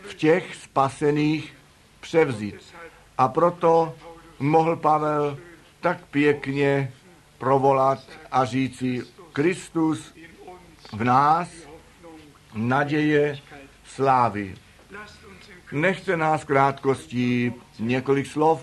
[0.09, 1.55] v těch spasených
[2.01, 2.75] převzít.
[3.19, 3.95] A proto
[4.39, 5.39] mohl Pavel
[5.81, 6.93] tak pěkně
[7.39, 7.99] provolat
[8.31, 10.15] a říci, Kristus
[10.93, 11.49] v nás
[12.55, 13.39] naděje
[13.85, 14.55] slávy.
[15.73, 18.63] Nechte nás krátkostí několik slov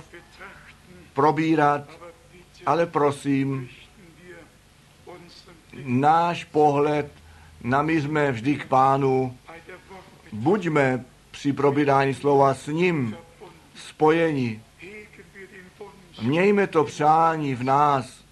[1.13, 1.89] probírat,
[2.65, 3.69] ale prosím,
[5.84, 7.12] náš pohled
[7.63, 9.38] namířme vždy k pánu,
[10.31, 11.05] buďme
[11.36, 13.17] při probírání slova s ním
[13.76, 14.62] spojeni.
[16.21, 18.24] Mějme to přání v nás,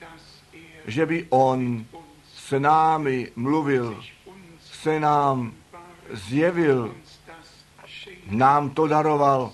[0.87, 1.85] že by on
[2.35, 4.03] s námi mluvil,
[4.61, 5.53] se nám
[6.11, 6.95] zjevil,
[8.29, 9.51] nám to daroval,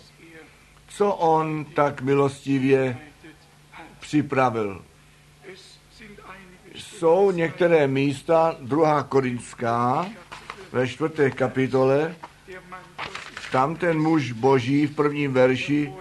[0.87, 2.97] co on tak milostivě
[3.99, 4.85] připravil.
[6.75, 10.05] Jsou některé místa, druhá Korinská,
[10.71, 12.15] ve čtvrté kapitole,
[13.51, 15.93] tam ten muž boží v prvním verši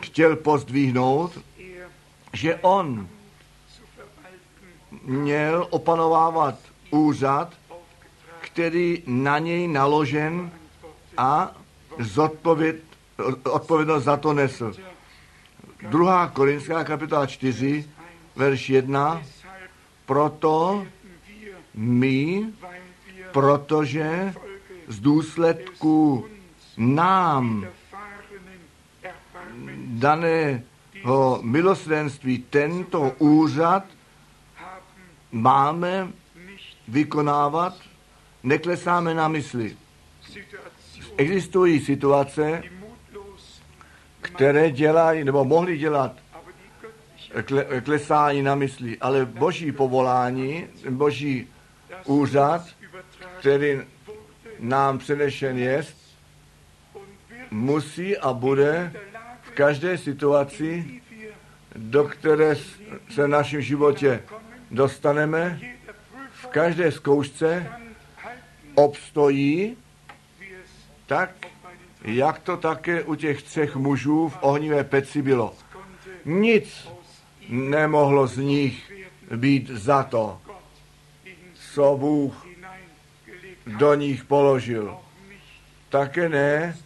[0.00, 1.38] chtěl pozdvihnout,
[2.32, 3.08] že on
[5.02, 6.58] měl opanovávat
[6.90, 7.54] úřad,
[8.40, 10.50] který na něj naložen
[11.16, 11.56] a
[11.98, 12.82] zodpověd,
[13.42, 14.72] odpovědnost za to nesl.
[15.82, 17.84] Druhá Korinská kapitola 4,
[18.36, 19.22] verš 1.
[20.06, 20.86] Proto
[21.74, 22.46] my,
[23.32, 24.34] protože
[24.88, 26.26] z důsledku
[26.76, 27.66] nám
[29.86, 33.84] daného milosrdenství tento úřad
[35.32, 36.12] máme
[36.88, 37.76] vykonávat,
[38.42, 39.76] neklesáme na mysli.
[41.16, 42.62] Existují situace,
[44.20, 46.12] které dělají, nebo mohli dělat
[47.84, 51.48] klesání na mysli, ale boží povolání, boží
[52.04, 52.66] úřad,
[53.38, 53.80] který
[54.58, 55.84] nám přenešen je,
[57.50, 58.92] musí a bude
[59.42, 61.00] v každé situaci,
[61.76, 62.56] do které
[63.10, 64.22] se v našem životě
[64.70, 65.60] dostaneme,
[66.32, 67.72] v každé zkoušce
[68.74, 69.76] obstojí,
[71.06, 71.30] tak
[72.04, 75.54] jak to také u těch třech mužů v ohnivé peci bylo.
[76.24, 76.88] Nic
[77.48, 78.92] nemohlo z nich
[79.36, 80.40] být za to,
[81.54, 82.45] co Bůh
[83.66, 84.96] do nich položil.
[85.88, 86.76] Také ne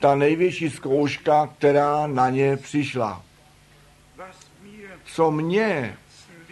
[0.00, 3.22] ta největší zkouška, která na ně přišla.
[5.04, 5.96] Co mě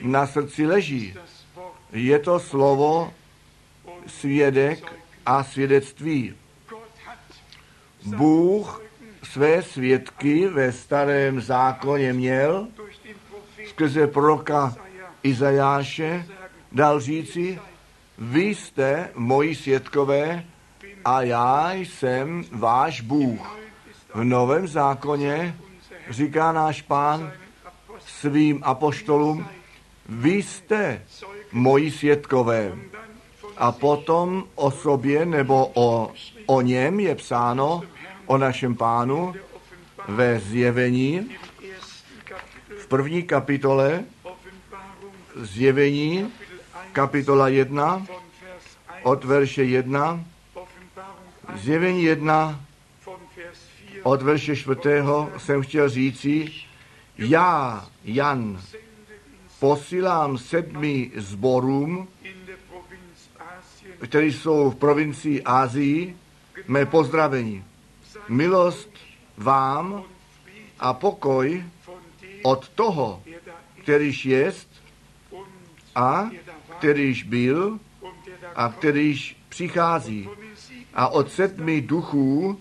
[0.02, 1.14] na srdci leží,
[1.92, 3.12] je to slovo
[4.06, 4.92] svědek
[5.26, 6.34] a svědectví.
[8.04, 8.82] Bůh
[9.22, 12.68] své svědky ve starém zákoně měl,
[13.68, 14.76] skrze proroka
[15.22, 16.26] Izajáše
[16.72, 17.58] dal říci,
[18.18, 20.44] vy jste moji svědkové
[21.04, 23.58] a já jsem váš Bůh.
[24.14, 25.56] V novém zákoně
[26.10, 27.32] říká náš pán
[28.06, 29.46] svým apoštolům,
[30.08, 31.02] vy jste
[31.52, 32.72] moji svědkové.
[33.56, 36.12] A potom o sobě nebo o,
[36.46, 37.82] o něm je psáno,
[38.26, 39.34] o našem pánu
[40.08, 41.30] ve zjevení
[42.78, 44.04] v první kapitole
[45.36, 46.32] zjevení
[46.94, 48.06] kapitola 1
[49.02, 50.24] od verše 1
[51.54, 52.60] zjevení 1
[54.02, 54.78] od verše 4.
[55.36, 56.52] jsem chtěl říci,
[57.18, 58.60] já, Jan,
[59.60, 62.08] posílám sedmi zborům,
[64.04, 66.16] které jsou v provincii Ázii,
[66.68, 67.64] mé pozdravení
[68.28, 68.90] milost
[69.36, 70.04] vám
[70.78, 71.64] a pokoj
[72.42, 73.22] od toho,
[73.82, 74.68] kterýž jest
[75.94, 76.30] a
[76.84, 77.78] kterýž byl
[78.54, 80.28] a kterýž přichází.
[80.94, 82.60] A od sedmi duchů,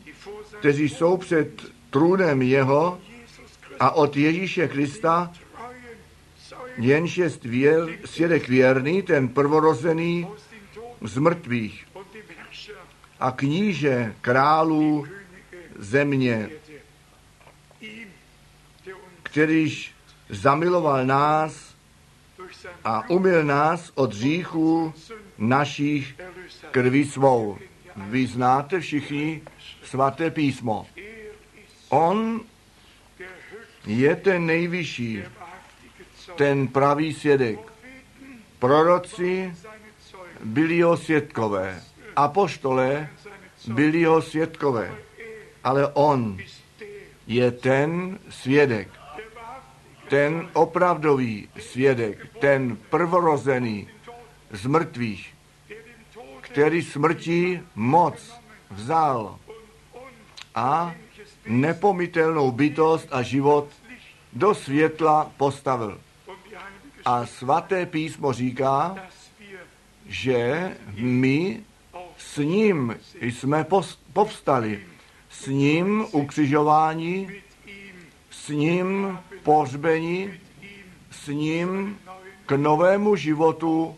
[0.59, 2.99] kteří jsou před trůnem jeho
[3.79, 5.31] a od Ježíše Krista,
[6.77, 10.27] jenž je věr, svědek věrný, ten prvorozený
[11.01, 11.87] z mrtvých
[13.19, 15.07] a kníže králů
[15.79, 16.49] země,
[19.23, 19.91] kterýž
[20.29, 21.72] zamiloval nás
[22.83, 24.93] a umyl nás od hříchů
[25.37, 26.15] našich
[26.71, 27.57] krví svou.
[27.95, 29.41] Vy znáte všichni
[29.83, 30.87] svaté písmo.
[31.89, 32.41] On
[33.85, 35.23] je ten nejvyšší,
[36.35, 37.59] ten pravý svědek.
[38.59, 39.55] Proroci
[40.43, 41.83] byli jeho svědkové,
[42.15, 43.09] apoštole
[43.67, 44.95] byli jeho svědkové,
[45.63, 46.37] ale on
[47.27, 48.89] je ten svědek,
[50.13, 53.87] ten opravdový svědek, ten prvorozený
[54.51, 55.33] z mrtvých,
[56.41, 59.39] který smrti moc vzal
[60.55, 60.93] a
[61.47, 63.67] nepomitelnou bytost a život
[64.33, 66.01] do světla postavil.
[67.05, 68.95] A svaté písmo říká,
[70.05, 71.63] že my
[72.17, 73.65] s ním jsme
[74.13, 74.85] povstali,
[75.29, 77.29] s ním ukřižování,
[78.29, 80.33] s ním ihm
[81.11, 81.99] s ním
[82.45, 83.95] k novému životu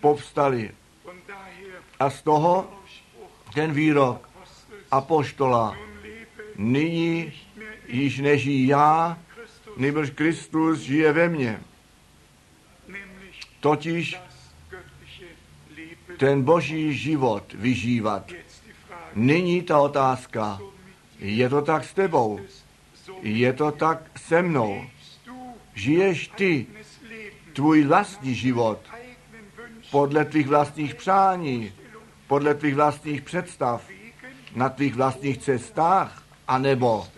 [0.00, 0.70] povstali.
[2.00, 2.70] A z toho
[3.54, 4.28] ten výrok
[4.90, 5.76] apoštola,
[6.56, 7.32] nyní
[7.88, 9.18] již nežijí já,
[9.76, 11.60] nebož Kristus žije ve mně.
[13.60, 14.16] Totiž
[16.16, 18.30] ten boží život vyžívat.
[19.14, 20.60] Nyní ta otázka,
[21.18, 22.40] je to tak s tebou,
[23.22, 24.86] je to tak se mnou.
[25.74, 26.66] Žiješ ty
[27.52, 28.80] tvůj vlastní život
[29.90, 31.72] podle tvých vlastních přání,
[32.26, 33.84] podle tvých vlastních představ,
[34.56, 37.08] na tvých vlastních cestách, anebo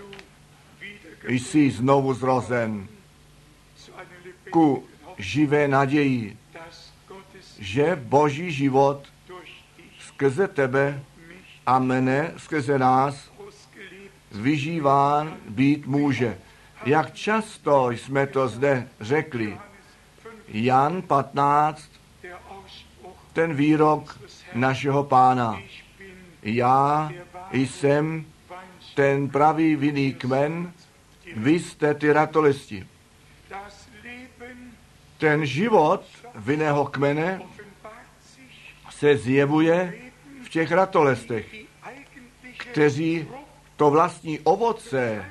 [1.28, 2.88] jsi znovu zrozen
[4.50, 4.84] ku
[5.18, 6.36] živé naději,
[7.58, 9.06] že boží život
[9.98, 11.02] skrze tebe
[11.66, 13.30] a mne, skrze nás,
[14.34, 16.38] vyžíván být může.
[16.84, 19.44] Jak často jsme to zde řekli.
[19.44, 19.60] Johannes
[20.22, 21.90] 5, Jan 15,
[22.22, 24.20] der Ausspruch, ten výrok
[24.54, 25.60] našeho pána.
[26.42, 27.10] Já
[27.52, 28.24] jsem
[28.94, 30.72] ten pravý vinný kmen,
[31.36, 32.12] vy jste ty
[34.04, 34.72] Leben
[35.18, 36.04] Ten život
[36.34, 37.42] vinného kmene
[38.90, 39.94] se zjevuje
[40.44, 41.54] v těch ratolestech,
[42.56, 43.28] kteří
[43.76, 45.24] to vlastní ovoce,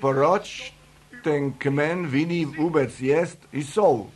[0.00, 0.74] proč
[1.22, 4.10] ten kmen vinný vůbec jest, jsou.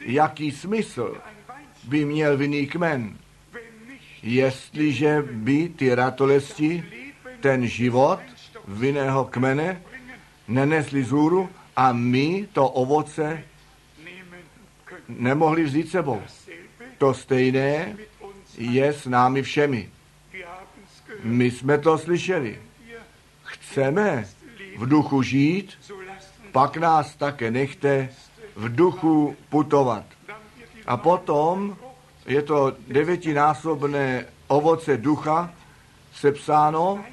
[0.00, 1.16] Jaký smysl
[1.84, 3.18] by měl vinný kmen,
[4.22, 6.84] jestliže by ty ratolesti
[7.40, 8.20] ten život
[8.68, 9.82] vinného kmene
[10.48, 13.42] nenesli zůru a my to ovoce
[15.08, 16.22] nemohli vzít sebou.
[16.98, 17.96] To stejné
[18.58, 19.90] je s námi všemi.
[21.22, 22.58] My jsme to slyšeli.
[23.42, 24.26] Chceme
[24.78, 25.78] v duchu žít,
[26.52, 28.08] pak nás také nechte
[28.56, 30.04] v duchu putovat.
[30.86, 31.76] A potom
[32.26, 35.52] je to devětinásobné ovoce ducha
[36.12, 37.04] sepsáno,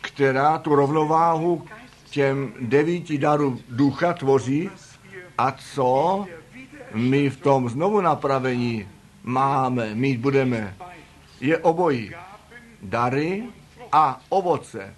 [0.00, 1.66] která tu rovnováhu
[2.10, 4.70] těm devíti darů ducha tvoří
[5.38, 6.26] a co
[6.94, 8.88] my v tom znovu napravení
[9.22, 10.76] máme, mít budeme,
[11.40, 12.14] je obojí.
[12.82, 13.44] Dary
[13.92, 14.94] a ovoce.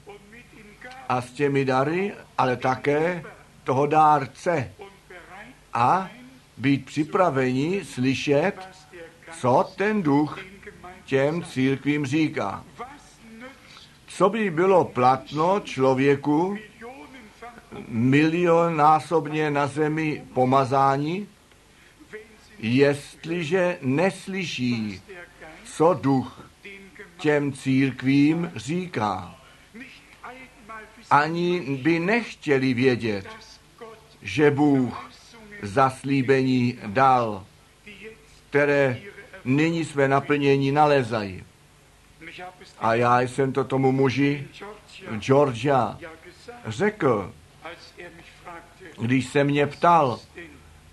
[1.09, 3.25] A s těmi dary, ale také
[3.65, 4.73] toho dárce.
[5.75, 6.11] A
[6.57, 8.55] být připraveni slyšet,
[9.41, 10.39] co ten duch
[11.05, 12.65] těm církvím říká.
[14.07, 16.59] Co by bylo platno člověku
[17.89, 21.29] milionnásobně na zemi pomazání,
[22.59, 25.03] jestliže neslyší,
[25.65, 26.44] co duch
[27.25, 29.35] těm církvím říká.
[31.11, 33.27] Ani by nechtěli vědět,
[34.23, 35.11] že Bůh
[35.63, 37.47] zaslíbení dal,
[38.51, 39.01] které
[39.45, 41.45] nyní své naplnění nalezají.
[42.79, 44.49] A já jsem to tomu muži
[45.19, 45.99] Georgia
[46.67, 47.33] řekl,
[49.01, 50.21] když se mě ptal,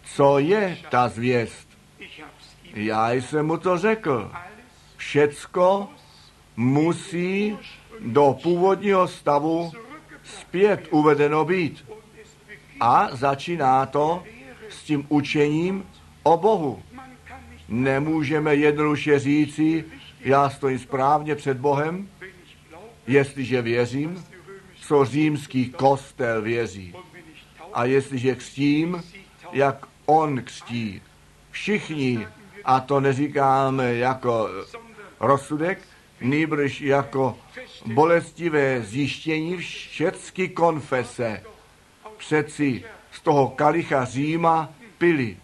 [0.04, 1.68] co je ta zvěst.
[2.74, 4.32] Já jsem mu to řekl.
[4.98, 5.90] Všecko
[6.62, 7.58] musí
[8.00, 9.72] do původního stavu
[10.24, 11.86] zpět uvedeno být.
[12.80, 14.24] A začíná to
[14.70, 15.86] s tím učením
[16.24, 16.84] o Bohu.
[17.70, 19.86] Nemůžeme jednoduše říci,
[20.22, 22.10] já stojím správně před Bohem,
[23.08, 24.24] jestliže věřím,
[24.82, 26.96] co římský kostel věří.
[27.74, 29.04] A jestliže křtím,
[29.52, 31.02] jak on křtí.
[31.52, 32.28] Všichni,
[32.66, 34.50] a to neříkáme jako
[35.20, 35.80] rozsudek,
[36.22, 37.38] nýbrž jako
[37.86, 41.44] bolestivé zjištění všecky konfese.
[42.18, 45.38] Přeci z toho kalicha Říma pili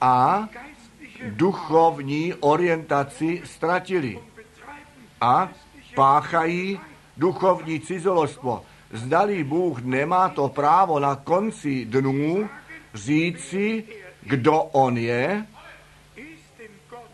[0.00, 0.48] a
[1.28, 4.18] duchovní orientaci ztratili
[5.20, 5.48] a
[5.94, 6.80] páchají
[7.16, 8.62] duchovní cizoložstvo.
[8.92, 12.48] Zdali Bůh nemá to právo na konci dnů
[12.94, 13.84] říci,
[14.22, 15.46] kdo on je,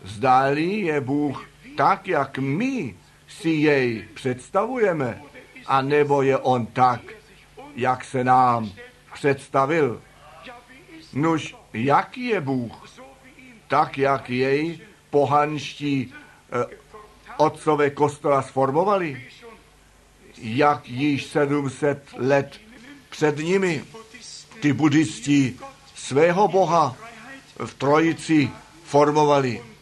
[0.03, 1.45] zdali je Bůh
[1.77, 2.95] tak, jak my
[3.27, 5.21] si jej představujeme,
[5.65, 7.01] a nebo je on tak,
[7.75, 8.71] jak se nám
[9.13, 10.01] představil.
[11.13, 12.99] Nuž, jaký je Bůh?
[13.67, 16.75] Tak, jak jej pohanští eh,
[17.37, 19.27] otcové kostela sformovali?
[20.37, 22.59] Jak již 700 let
[23.09, 23.83] před nimi
[24.59, 25.59] ty buddhisti
[25.95, 26.95] svého boha
[27.65, 28.49] v trojici
[28.83, 29.76] formovali.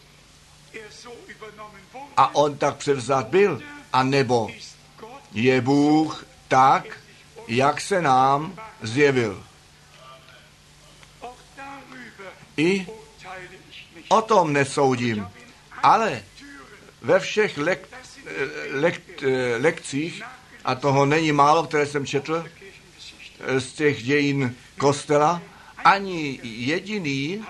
[2.18, 3.62] A on tak převzat byl,
[3.94, 4.50] a nebo
[5.34, 6.86] je Bůh tak,
[7.48, 9.44] jak se nám zjevil.
[12.58, 12.88] I
[14.08, 15.28] o tom nesoudím,
[15.84, 16.24] ale
[17.02, 17.88] ve všech lek,
[18.72, 19.02] lek,
[19.58, 20.24] lekcích,
[20.66, 22.46] a toho není málo, které jsem četl,
[23.60, 25.42] z těch dějin kostela,
[25.78, 27.46] ani jediný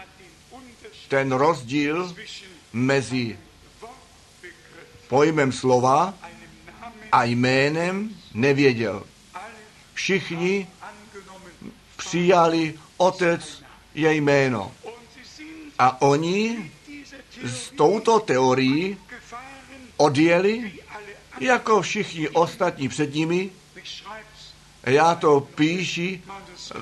[1.07, 2.15] ten rozdíl
[2.73, 3.39] mezi
[5.07, 6.13] pojmem slova
[7.11, 9.03] a jménem nevěděl.
[9.93, 10.67] Všichni
[11.97, 13.63] přijali otec
[13.95, 14.71] je jméno.
[15.79, 16.71] A oni
[17.43, 18.97] s touto teorií
[19.97, 20.71] odjeli
[21.39, 23.49] jako všichni ostatní před nimi.
[24.83, 26.21] Já to píši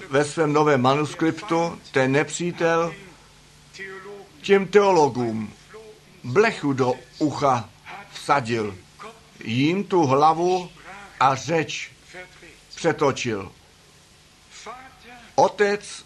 [0.09, 2.93] ve svém novém manuskriptu, ten nepřítel
[4.41, 5.53] těm teologům
[6.23, 7.69] blechu do ucha
[8.23, 8.75] vsadil,
[9.43, 10.69] jim tu hlavu
[11.19, 11.91] a řeč
[12.75, 13.51] přetočil.
[15.35, 16.05] Otec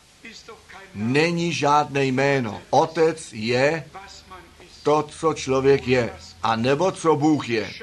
[0.93, 2.61] není žádné jméno.
[2.69, 3.85] Otec je
[4.83, 6.13] to, co člověk je,
[6.43, 7.73] a nebo co Bůh je.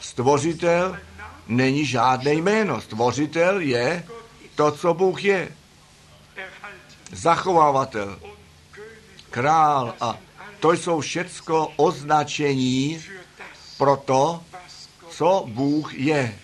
[0.00, 0.98] Stvořitel
[1.46, 2.80] není žádné jméno.
[2.80, 4.06] Stvořitel je
[4.54, 5.48] to, co Bůh je.
[7.12, 8.20] Zachovávatel,
[9.30, 10.18] král a
[10.60, 13.02] to jsou všecko označení
[13.80, 14.44] pro to,
[15.10, 16.38] co Bůh je.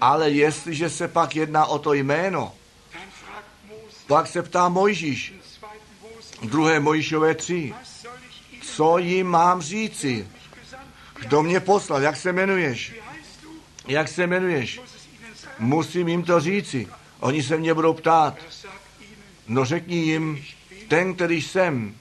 [0.00, 2.52] Ale jestliže se pak jedná o to jméno,
[4.06, 5.34] pak se ptá Mojžíš,
[6.42, 7.74] druhé Mojžíšové tři,
[8.62, 10.28] co jim mám říci?
[11.20, 12.02] Kdo mě poslal?
[12.02, 12.94] Jak se jmenuješ?
[13.86, 14.80] Jak se jmenuješ?
[15.58, 16.88] Musím jim to říci.
[17.20, 18.36] Oni se mě budou ptát.
[19.48, 20.44] No řekni jim,
[20.88, 21.96] ten, který jsem,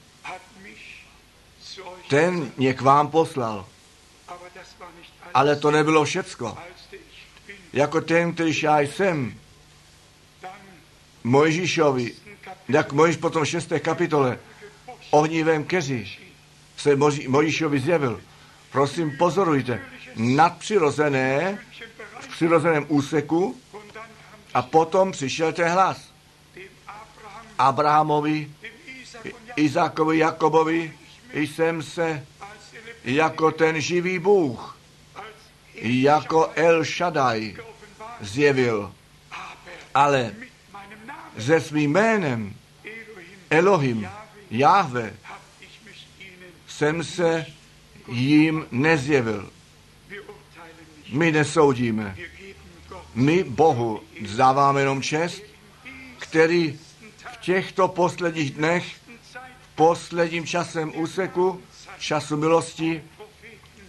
[2.09, 3.65] ten mě k vám poslal.
[5.33, 6.57] Ale to nebylo všecko.
[7.73, 9.33] Jako ten, který já jsem,
[11.23, 12.13] Mojžíšovi,
[12.69, 14.39] jak Mojžíš potom v šesté kapitole,
[15.11, 16.07] ohnivém keři
[16.77, 16.95] se
[17.27, 18.21] Mojžíšovi zjevil.
[18.71, 19.81] Prosím, pozorujte,
[20.15, 21.59] nadpřirozené
[22.19, 23.55] v přirozeném úseku
[24.53, 26.09] a potom přišel ten hlas.
[27.57, 28.51] Abrahamovi,
[29.55, 30.93] Izákovi, Jakobovi,
[31.33, 32.25] jsem se
[33.03, 34.78] jako ten živý Bůh,
[35.81, 37.55] jako El Shaddai
[38.21, 38.93] zjevil.
[39.93, 40.35] Ale
[41.39, 42.53] se svým jménem
[43.49, 44.09] Elohim,
[44.51, 45.13] Jahve,
[46.67, 47.45] jsem se
[48.07, 49.49] jim nezjevil.
[51.13, 52.15] My nesoudíme.
[53.15, 54.01] My Bohu
[54.35, 55.43] dáváme jenom čest,
[56.17, 56.79] který
[57.33, 58.85] v těchto posledních dnech,
[59.61, 61.61] v posledním časem úseku,
[61.99, 63.03] času milosti,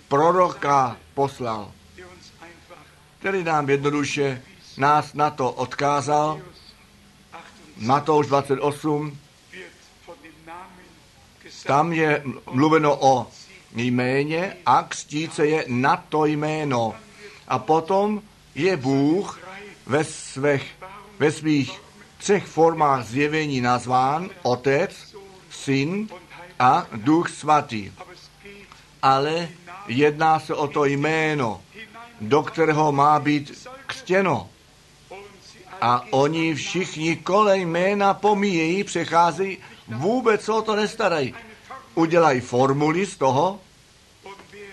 [0.09, 1.73] proroka poslal,
[3.21, 4.43] který nám jednoduše
[4.77, 6.41] nás na to odkázal.
[7.77, 9.19] Matouš 28,
[11.67, 13.27] tam je mluveno o
[13.77, 16.95] jméně a křtít se je na to jméno.
[17.49, 18.23] A potom
[18.55, 19.41] je Bůh
[19.87, 20.77] ve, svých,
[21.19, 21.81] ve svých
[22.19, 25.17] třech formách zjevení nazván Otec,
[25.51, 26.09] Syn
[26.59, 27.93] a Duch Svatý.
[29.03, 29.49] Ale
[29.87, 31.61] jedná se o to jméno,
[32.21, 34.51] do kterého má být křtěno.
[35.81, 39.59] A oni všichni kolem jména pomíjejí, přecházejí,
[39.89, 41.35] vůbec o to nestarají.
[41.95, 43.61] Udělají formuli z toho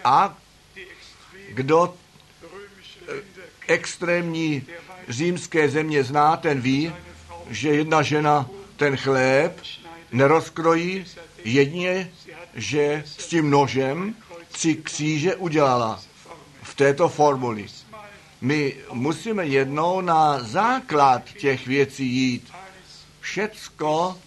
[0.04, 0.38] a
[1.50, 3.14] kdo eh,
[3.68, 4.64] extrémní
[5.10, 6.94] římské země zná, ten ví,
[7.50, 9.62] že jedna žena ten chléb
[10.12, 11.06] nerozkrojí
[11.44, 12.12] jedině,
[12.56, 14.16] že s tím nožem
[14.52, 16.07] tři kříže udělala
[16.68, 17.66] v této formuli.
[18.42, 22.52] My musíme jednou na základ těch věcí jít.
[23.20, 24.18] Všecko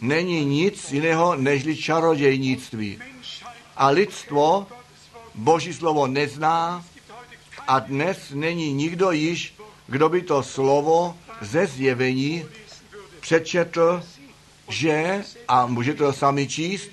[0.00, 2.98] není nic jiného nežli čarodějnictví.
[3.76, 4.66] A lidstvo
[5.34, 6.84] Boží slovo nezná
[7.66, 9.54] a dnes není nikdo již,
[9.86, 12.44] kdo by to slovo ze zjevení
[13.20, 14.02] přečetl,
[14.68, 16.90] že, a můžete to sami číst,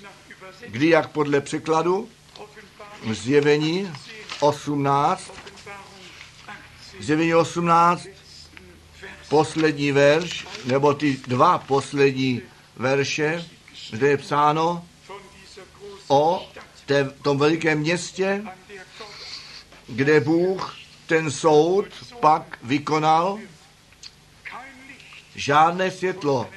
[0.67, 2.09] kdy jak podle překladu,
[3.11, 3.91] zjevení
[4.39, 5.31] 18,
[6.99, 8.07] zjevení 18,
[9.29, 12.41] poslední verš, nebo ty dva poslední
[12.75, 13.45] verše,
[13.91, 14.86] kde je psáno
[16.07, 16.49] o
[16.86, 18.43] té, tom velikém městě,
[19.88, 20.75] kde Bůh
[21.07, 21.86] ten soud
[22.19, 23.39] pak vykonal,
[25.36, 26.49] žádné světlo,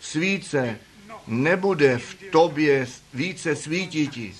[0.00, 0.78] svíce
[1.26, 4.36] nebude v tobě více svítit.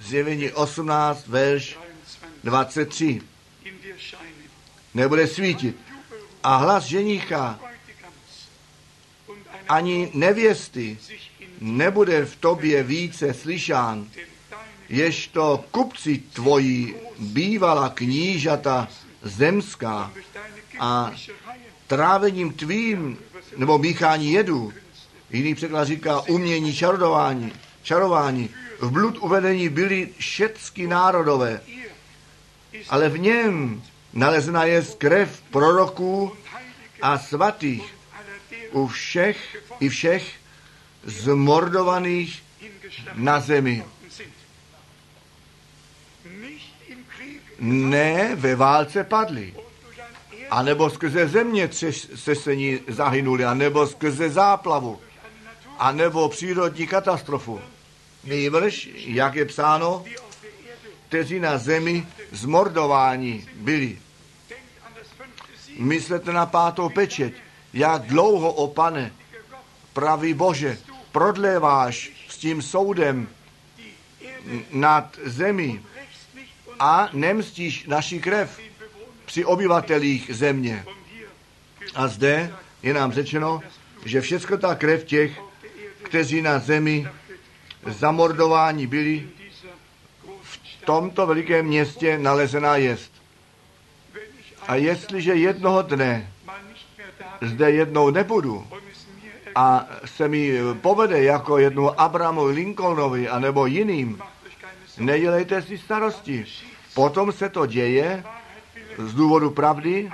[0.00, 1.78] Zjevení 18, verš
[2.44, 3.20] 23.
[4.94, 5.76] Nebude svítit.
[6.42, 7.60] A hlas ženicha
[9.68, 10.98] ani nevěsty
[11.60, 14.06] nebude v tobě více slyšán,
[14.88, 18.88] ježto kupci tvoji bývala knížata
[19.22, 20.12] zemská
[20.78, 21.12] a
[21.86, 23.18] trávením tvým,
[23.56, 24.72] nebo míchání jedu,
[25.30, 31.60] jiný překlad říká umění čarodování, čarování, v blud uvedení byli všetky národové,
[32.88, 36.32] ale v něm nalezena je krev proroků
[37.02, 37.94] a svatých
[38.72, 40.32] u všech i všech
[41.04, 42.42] zmordovaných
[43.14, 43.84] na zemi.
[47.60, 49.54] Ne ve válce padli,
[50.50, 51.70] anebo skrze země
[52.14, 55.00] se se ní zahynuli, anebo skrze záplavu,
[55.78, 57.60] anebo přírodní katastrofu.
[58.24, 60.04] Nejvrž, jak je psáno,
[61.08, 63.98] kteří na zemi zmordování byli.
[65.78, 67.34] Myslete na pátou pečeť,
[67.72, 69.12] jak dlouho, o pane,
[69.92, 70.78] pravý Bože,
[71.12, 73.28] prodléváš s tím soudem
[74.72, 75.82] nad zemi
[76.78, 78.60] a nemstíš naši krev
[79.24, 80.84] při obyvatelích země.
[81.94, 83.62] A zde je nám řečeno,
[84.04, 85.40] že všechno ta krev těch,
[86.02, 87.08] kteří na zemi
[87.86, 89.28] zamordování byli,
[90.88, 93.12] tomto velikém městě nalezená jest.
[94.68, 96.32] A jestliže jednoho dne
[97.42, 98.66] zde jednou nebudu
[99.54, 104.22] a se mi povede jako jednu Abrahamu Lincolnovi anebo jiným,
[104.98, 106.46] nedělejte si starosti.
[106.94, 108.24] Potom se to děje
[108.98, 110.10] z důvodu pravdy,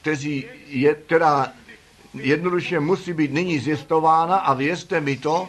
[0.00, 1.52] kteří je, která
[2.14, 5.48] jednoduše musí být nyní zjistována a věřte mi to,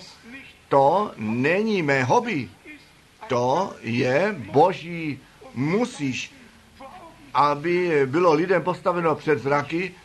[0.70, 2.50] to není mé hobby.
[3.32, 5.20] To je boží
[5.54, 6.36] musíš,
[7.34, 9.96] aby bylo lidem postaveno před zraky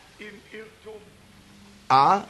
[1.90, 2.24] a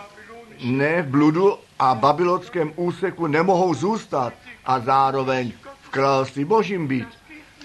[0.64, 4.32] ne v bludu a babylonském úseku nemohou zůstat
[4.64, 7.08] a zároveň v království božím být.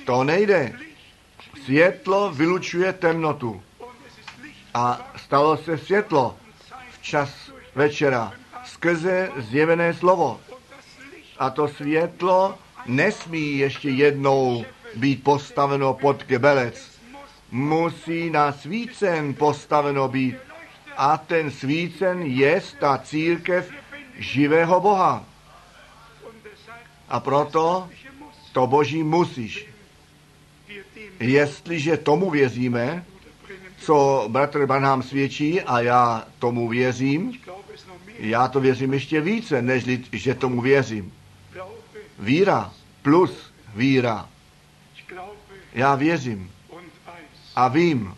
[0.05, 0.73] To nejde.
[1.65, 3.63] Světlo vylučuje temnotu.
[4.73, 6.37] A stalo se světlo
[6.91, 8.33] v čas večera
[8.65, 10.39] skrze zjevené slovo.
[11.39, 14.65] A to světlo nesmí ještě jednou
[14.95, 16.91] být postaveno pod gebelec.
[17.51, 20.35] Musí na svícen postaveno být.
[20.97, 23.71] A ten svícen je ta církev
[24.17, 25.25] živého Boha.
[27.09, 27.89] A proto
[28.51, 29.67] to Boží musíš.
[31.19, 33.05] Jestliže tomu věříme,
[33.77, 37.39] co bratr Branham svědčí a já tomu věřím,
[38.19, 41.13] já to věřím ještě více, než že tomu věřím.
[42.21, 44.29] Víra plus víra.
[45.73, 46.51] Já věřím
[47.55, 48.15] a vím,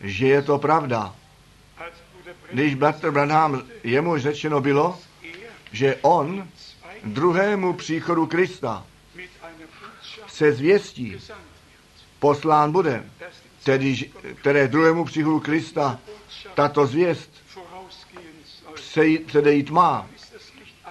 [0.00, 1.14] že je to pravda.
[2.52, 4.98] Když bratr Branham, jemu řečeno bylo,
[5.72, 6.48] že on
[7.04, 8.86] druhému příchodu Krista
[10.26, 11.16] se zvěstí,
[12.18, 13.04] poslán bude,
[13.64, 14.10] tedy,
[14.40, 15.98] které druhému příchodu Krista
[16.54, 17.30] tato zvěst
[19.26, 20.06] předejít má.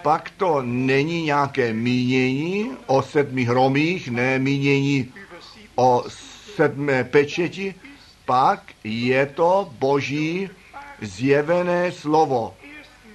[0.02, 5.14] Pak to není nějaké mínění o sedmi hromích, ne mínění
[5.76, 6.04] o
[6.56, 7.76] sedmé pečeti,
[8.26, 10.50] pak je to boží
[11.02, 12.56] zjevené slovo.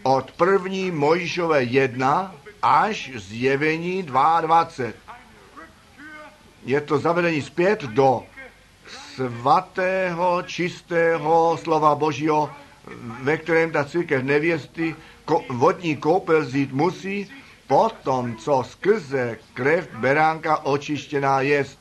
[0.02, 4.92] Od první Mojžové jedna až zjevení 22.
[6.64, 8.22] Je to zavedení zpět do
[9.14, 12.50] svatého, čistého slova Božího
[13.22, 14.96] ve kterém ta církev nevěsty
[15.48, 17.30] vodní koupel zít musí,
[17.66, 21.78] potom, co skrze krev beránka očištěná jest.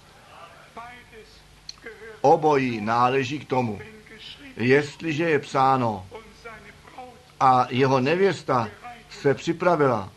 [2.22, 3.80] Obojí náleží k tomu.
[4.58, 6.08] Jestliže je psáno
[7.40, 8.70] a jeho nevěsta
[9.10, 10.10] se připravila,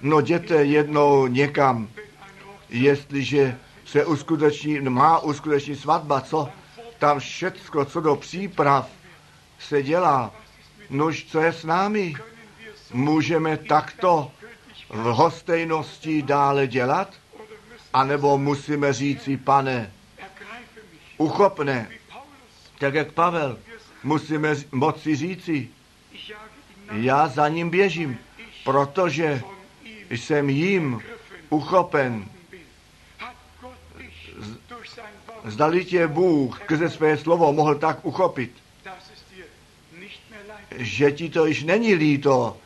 [0.00, 1.88] no jděte jednou někam,
[2.68, 6.48] jestliže se uskuteční, má uskuteční svatba, co
[6.98, 8.88] tam všecko, co do příprav
[9.58, 10.34] se dělá,
[10.92, 12.14] nož co je s námi?
[12.92, 14.30] Můžeme takto
[14.90, 17.14] v hostejnosti dále dělat?
[17.92, 19.92] A nebo musíme říci, pane,
[21.18, 21.88] uchopne,
[22.78, 23.58] tak jak Pavel,
[24.02, 25.68] musíme moci říci,
[26.92, 28.18] já za ním běžím,
[28.64, 29.42] protože
[30.10, 31.02] jsem jím
[31.50, 32.24] uchopen.
[35.44, 38.61] Zdali tě Bůh skrze své slovo mohl tak uchopit,
[40.78, 42.56] že ti to již není líto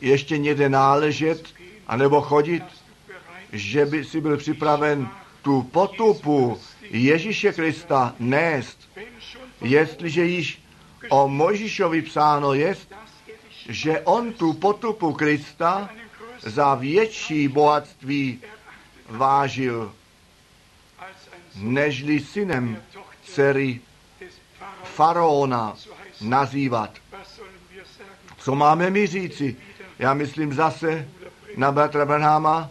[0.00, 1.54] ještě někde náležet,
[1.86, 2.62] anebo chodit,
[3.52, 5.08] že by si byl připraven
[5.42, 6.60] tu potupu
[6.90, 8.78] Ježíše Krista nést,
[9.60, 10.62] jestliže již
[11.08, 12.92] o Mojžíšovi psáno jest,
[13.68, 15.90] že on tu potupu Krista
[16.40, 18.40] za větší bohatství
[19.08, 19.92] vážil,
[21.54, 22.82] nežli synem
[23.24, 23.80] dcery
[24.84, 25.76] faraona.
[26.20, 26.90] Nazývat.
[28.38, 29.56] Co máme mi říci?
[29.98, 31.08] Já myslím zase
[31.56, 32.70] na bratra Gott,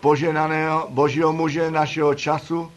[0.00, 2.72] poženaného božího muže našeho času.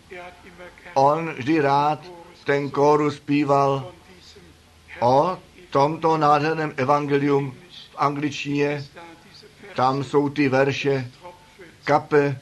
[0.93, 1.99] On vždy rád
[2.45, 3.91] ten kóru zpíval
[4.99, 5.37] o
[5.69, 7.51] tomto nádherném evangelium
[7.91, 8.85] v angličtině.
[9.75, 11.11] Tam jsou ty verše
[11.83, 12.39] kape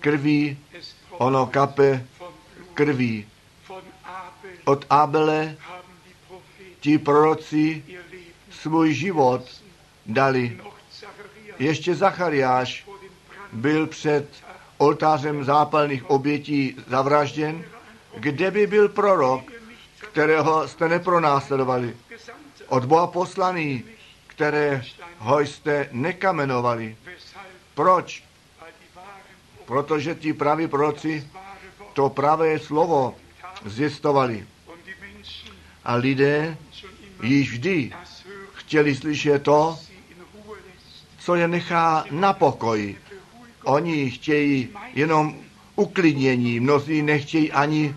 [0.00, 0.58] krví,
[1.10, 2.06] ono kape
[2.74, 3.26] krví.
[4.64, 5.56] Od Abele
[6.80, 7.84] ti proroci
[8.50, 9.62] svůj život
[10.06, 10.60] dali.
[11.58, 12.86] Ještě Zachariáš
[13.52, 14.28] byl před
[14.78, 17.64] oltářem zápalných obětí zavražděn,
[18.16, 19.52] kde by byl prorok,
[20.10, 21.96] kterého jste nepronásledovali,
[22.68, 23.84] od Boha poslaný,
[24.26, 26.96] kterého jste nekamenovali.
[27.74, 28.24] Proč?
[29.64, 31.28] Protože ti praví proroci
[31.92, 33.14] to pravé slovo
[33.64, 34.46] zjistovali.
[35.84, 36.56] A lidé
[37.22, 37.92] již vždy
[38.54, 39.78] chtěli slyšet to,
[41.18, 42.98] co je nechá na pokoji.
[43.64, 45.36] Oni chtějí jenom
[45.76, 47.94] uklidnění, mnozí nechtějí ani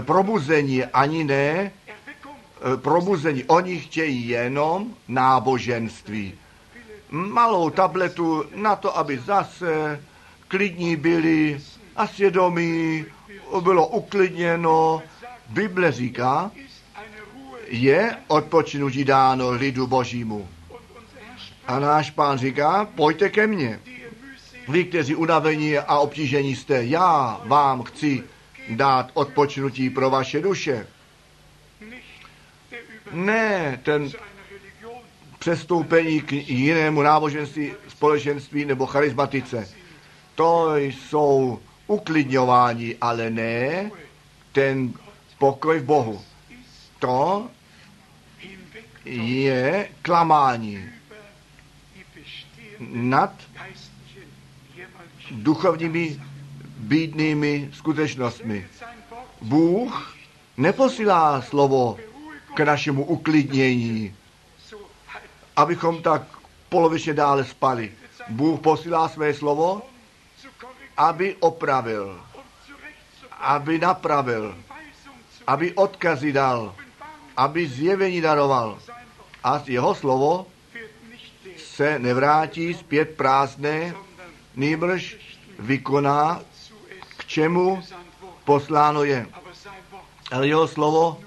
[0.00, 3.44] probuzení, ani ne eh, probuzení.
[3.44, 6.34] Oni chtějí jenom náboženství.
[7.10, 10.00] Malou tabletu na to, aby zase
[10.48, 11.60] klidní byli
[11.96, 13.04] a svědomí
[13.60, 15.02] bylo uklidněno.
[15.48, 16.50] Bible říká,
[17.72, 20.48] je odpočinutí dáno lidu božímu.
[21.66, 23.80] A náš pán říká, pojďte ke mně.
[24.68, 28.22] Vy, kteří unavení a obtížení jste, já vám chci
[28.68, 30.86] dát odpočinutí pro vaše duše.
[33.12, 34.10] Ne ten
[35.38, 39.68] přestoupení k jinému náboženství, společenství nebo charismatice.
[40.34, 43.90] To jsou uklidňování, ale ne
[44.52, 44.92] ten
[45.38, 46.22] pokoj v Bohu.
[46.98, 47.48] To
[49.04, 50.90] je klamání
[52.90, 53.32] nad
[55.30, 56.20] duchovními
[56.78, 58.66] bídnými skutečnostmi.
[59.40, 60.14] Bůh
[60.56, 61.98] neposílá slovo
[62.54, 64.14] k našemu uklidnění,
[65.56, 66.22] abychom tak
[66.68, 67.92] polovičně dále spali.
[68.28, 69.82] Bůh posílá své slovo,
[70.96, 72.20] aby opravil,
[73.40, 74.56] aby napravil,
[75.46, 76.74] aby odkazy dal,
[77.36, 78.78] aby zjevení daroval.
[79.44, 80.46] A jeho slovo
[81.56, 83.94] se nevrátí zpět prázdné,
[84.56, 85.16] nýbrž
[85.58, 86.40] vykoná,
[87.16, 87.82] k čemu
[88.44, 89.26] posláno je.
[90.32, 91.20] Ale jeho slovo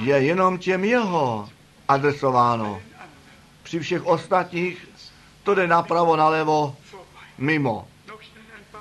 [0.00, 1.48] je jenom těm jeho
[1.88, 2.82] adresováno.
[3.62, 4.88] Při všech ostatních
[5.42, 6.76] to jde napravo, nalevo,
[7.38, 7.88] mimo.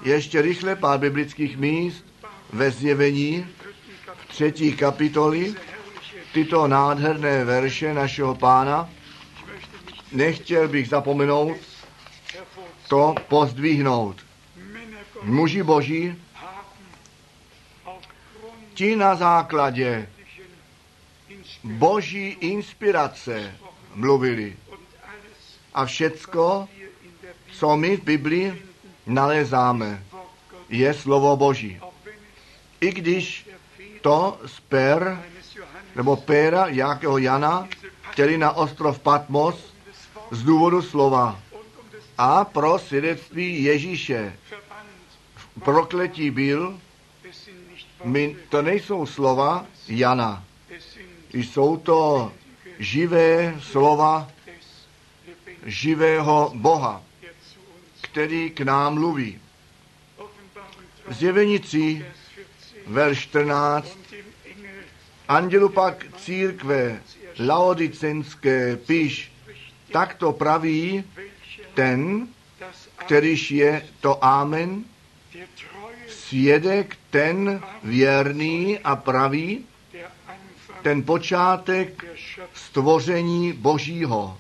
[0.04, 2.06] Ještě rychle pár biblických míst
[2.54, 4.16] ve zjevení Kapitel.
[4.28, 5.69] třetí herrliche,
[6.34, 8.90] tyto nádherné verše našeho pána.
[10.12, 11.58] Nechtěl bych zapomenout
[12.88, 14.26] to pozdvihnout.
[15.24, 16.16] Muži boží,
[18.74, 20.10] ti na základě
[21.64, 23.56] boží inspirace
[23.96, 24.58] mluvili.
[25.74, 26.68] A všecko,
[27.52, 28.62] co my v Biblii
[29.06, 30.00] Gottes,
[30.70, 31.82] je slovo boží.
[32.82, 33.50] I když
[34.02, 35.24] to z per
[35.96, 37.68] nebo Péra, jakého Jana,
[38.10, 39.74] chtěli na ostrov Patmos
[40.32, 41.40] z důvodu slova
[42.18, 44.34] a pro svědectví Ježíše.
[45.64, 46.80] Prokletí byl,
[48.04, 50.44] my, to nejsou slova Jana,
[51.34, 52.32] jsou to
[52.80, 54.30] živé slova
[55.66, 57.04] živého Boha,
[58.02, 59.40] který k nám mluví.
[61.10, 62.06] Zjevení 3,
[62.88, 63.98] verš 14,
[65.30, 67.02] andělu pak církve
[67.40, 69.32] laodicenské píš,
[69.92, 71.04] tak to praví
[71.74, 72.28] ten,
[72.96, 74.84] kterýž je to Amen,
[76.08, 79.66] svědek ten věrný a pravý,
[80.82, 82.06] ten počátek
[82.54, 84.38] stvoření Božího.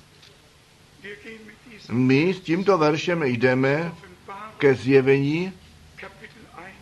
[1.91, 3.91] My s tímto veršem jdeme
[4.57, 5.53] ke zjevení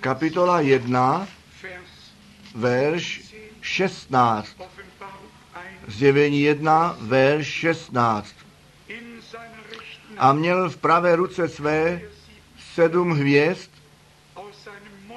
[0.02, 1.28] kapitola 1,
[2.56, 3.27] verš
[3.68, 4.48] 16.
[5.88, 8.36] Zjevení 1, verš 16.
[10.18, 12.02] A měl v pravé ruce své
[12.74, 13.72] sedm hvězd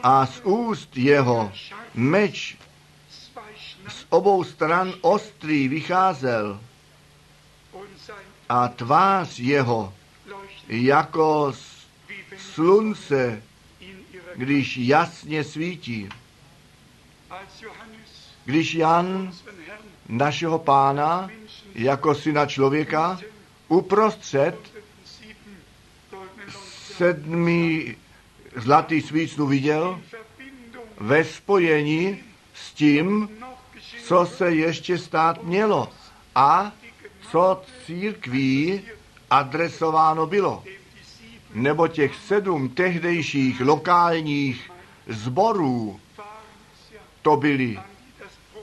[0.02, 1.52] a z úst jeho
[1.94, 2.56] meč
[3.88, 6.60] z obou stran ostrý vycházel
[8.48, 9.94] a tvář jeho
[10.68, 11.52] jako
[12.36, 13.42] slunce,
[14.36, 16.08] když jasně svítí.
[18.50, 19.32] Když Jan
[20.08, 21.30] našeho pána
[21.74, 23.20] jako syna člověka
[23.68, 24.58] uprostřed
[26.96, 27.96] sedmi
[28.56, 30.00] zlatý svícnu viděl
[31.00, 32.18] ve spojení
[32.54, 33.28] s tím,
[34.04, 35.88] co se ještě stát mělo
[36.34, 36.72] a
[37.30, 38.80] co církví
[39.30, 40.64] adresováno bylo.
[41.54, 44.70] Nebo těch sedm tehdejších lokálních
[45.06, 46.00] zborů
[47.22, 47.78] to byli,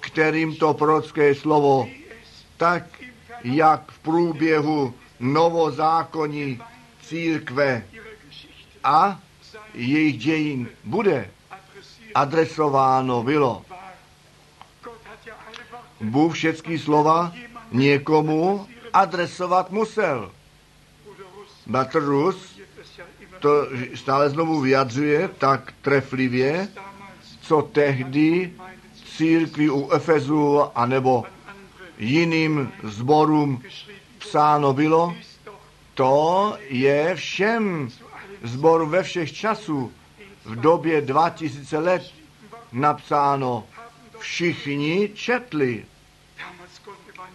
[0.07, 1.87] kterým to prorocké slovo
[2.57, 2.83] tak,
[3.43, 6.61] jak v průběhu novozákonní
[7.01, 7.83] církve
[8.83, 9.19] a
[9.73, 11.29] jejich dějin bude
[12.15, 13.65] adresováno bylo.
[16.01, 17.33] Bůh všechny slova
[17.71, 20.31] někomu adresovat musel.
[21.67, 22.59] Bratr Rus
[23.39, 26.67] to stále znovu vyjadřuje tak treflivě,
[27.41, 28.53] co tehdy
[29.17, 31.23] církvi u Efezu anebo
[31.97, 33.63] jiným zborům
[34.17, 35.15] psáno bylo,
[35.93, 37.89] to je všem
[38.43, 39.91] zboru ve všech časů
[40.45, 42.11] v době 2000 let
[42.71, 43.63] napsáno.
[44.19, 45.85] Všichni četli.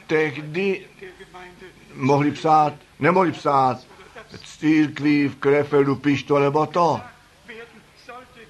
[0.06, 0.86] Tehdy
[1.94, 3.78] mohli psát, nemohli psát
[4.58, 7.00] církví v Krefeldu píš to nebo to.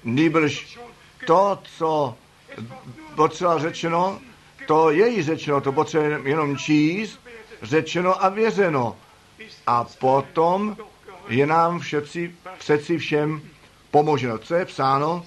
[0.03, 0.79] Nýbrž
[1.25, 2.15] to, co
[3.15, 4.19] potřeba řečeno,
[4.67, 7.19] to je jí řečeno, to potřeba jenom číst,
[7.61, 8.95] řečeno a věřeno.
[9.67, 10.77] A potom
[11.27, 13.41] je nám všetci, přeci všem
[13.91, 14.37] pomoženo.
[14.37, 15.25] Co je psáno?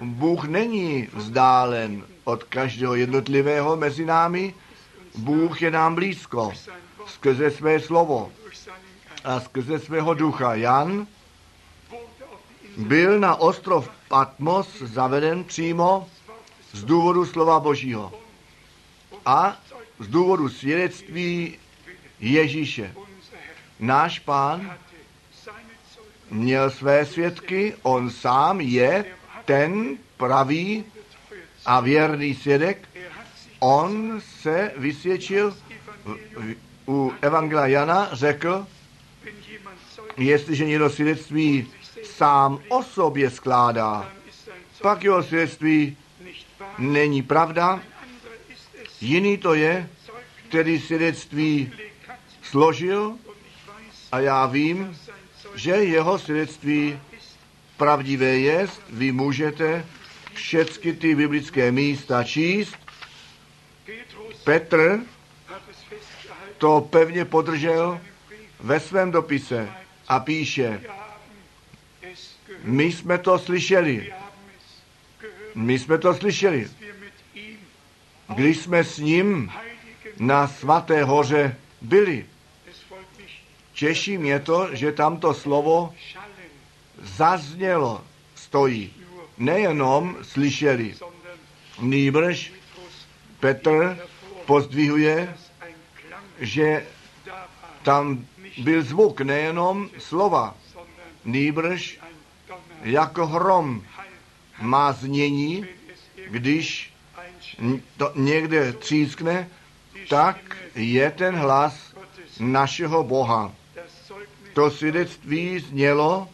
[0.00, 4.54] Bůh není vzdálen od každého jednotlivého mezi námi,
[5.18, 6.52] Bůh je nám blízko
[7.06, 8.32] skrze své slovo
[9.24, 10.54] a skrze svého ducha.
[10.54, 11.06] Jan
[12.76, 16.08] byl na ostrov Patmos zaveden přímo
[16.78, 18.12] z důvodu slova Božího
[19.26, 19.56] a
[19.98, 21.58] z důvodu svědectví
[22.20, 22.94] Ježíše.
[23.80, 24.76] Náš pán
[26.30, 29.04] měl své svědky, on sám je
[29.44, 30.84] ten pravý
[31.66, 32.88] a věrný svědek.
[33.58, 35.56] On se vysvědčil
[36.88, 38.66] u Evangelia Jana, řekl,
[40.16, 41.66] jestliže někdo svědectví
[42.04, 44.12] sám o sobě skládá,
[44.82, 45.96] pak jeho svědectví
[46.78, 47.82] není pravda.
[49.00, 49.88] Jiný to je,
[50.48, 51.72] který svědectví
[52.42, 53.14] složil
[54.12, 54.98] a já vím,
[55.54, 57.00] že jeho svědectví
[57.76, 59.86] pravdivé je, vy můžete
[60.34, 62.76] všechny ty biblické místa číst.
[64.44, 65.00] Petr
[66.58, 68.00] to pevně podržel
[68.60, 69.68] ve svém dopise
[70.08, 70.80] a píše,
[72.62, 74.12] my jsme to slyšeli.
[75.58, 76.68] My jsme to slyšeli.
[78.34, 79.52] Když jsme s ním
[80.18, 82.26] na svaté hoře byli.
[83.72, 85.94] Těší mě to, že tamto slovo
[87.02, 88.04] zaznělo,
[88.34, 88.92] stojí.
[89.38, 90.94] Nejenom slyšeli,
[91.80, 92.52] nýbrž
[93.40, 93.98] Petr
[94.46, 95.34] pozdvihuje,
[96.40, 96.86] že
[97.82, 98.26] tam
[98.58, 100.56] byl zvuk nejenom slova,
[101.24, 101.98] nýbrž
[102.82, 103.82] jako hrom
[104.60, 105.66] má znění,
[106.30, 106.92] když
[107.96, 109.48] to někde třískne,
[110.08, 111.94] tak je ten hlas
[112.40, 113.52] našeho Boha.
[114.52, 116.28] To svědectví znělo,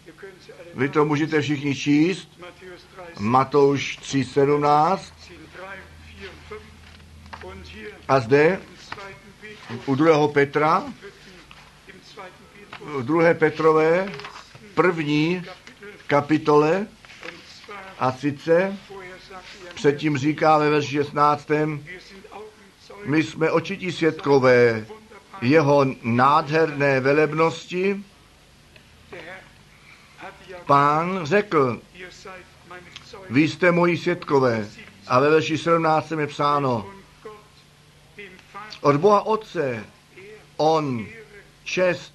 [0.74, 5.34] vy to můžete všichni číst, Matthäus 30, Matouš 3.17 3,
[6.18, 6.60] 4, 5
[7.44, 9.04] und hier a zde im 2.
[9.40, 10.28] Petrus, u 2.
[10.28, 10.84] Petra,
[11.88, 12.24] im 2.
[12.24, 13.34] Petrus, v 2.
[13.34, 14.12] Petrové,
[14.74, 15.42] první
[16.06, 16.86] kapitole,
[18.04, 18.76] a sice
[19.74, 21.48] předtím říká ve verši 16.
[21.48, 24.86] wir sind Augenzeugen, My jsme očití světkové
[25.40, 28.04] jeho nádherné velebnosti.
[30.66, 31.80] Pán řekl,
[33.30, 34.68] vy jste moji světkové.
[35.06, 36.90] A ve verši 17 je psáno,
[38.80, 39.84] od Boha Otce
[40.56, 41.06] on
[41.64, 42.14] čest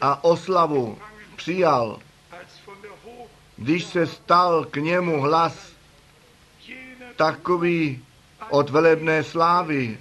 [0.00, 0.98] a oslavu
[1.36, 1.98] přijal,
[3.56, 5.72] když se stal k němu hlas
[7.16, 8.04] takový
[8.50, 9.98] od velebné slávy.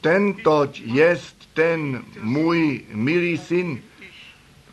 [0.00, 3.82] Tentoť jest ten můj milý syn,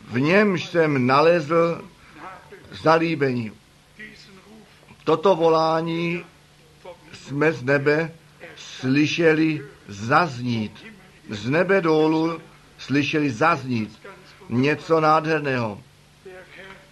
[0.04, 1.84] v němž jsem nalezl
[2.82, 3.52] zalíbení.
[5.04, 6.24] Toto volání
[7.12, 8.10] jsme z nebe
[8.56, 10.86] slyšeli zaznít.
[11.28, 12.40] Z nebe dolů
[12.78, 13.98] slyšeli zaznít
[14.48, 15.82] něco nádherného.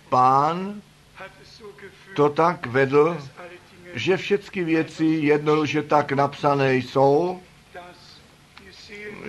[0.09, 0.83] Pán
[2.15, 3.17] to tak vedl,
[3.95, 7.41] že všechny věci jednoduše tak napsané jsou,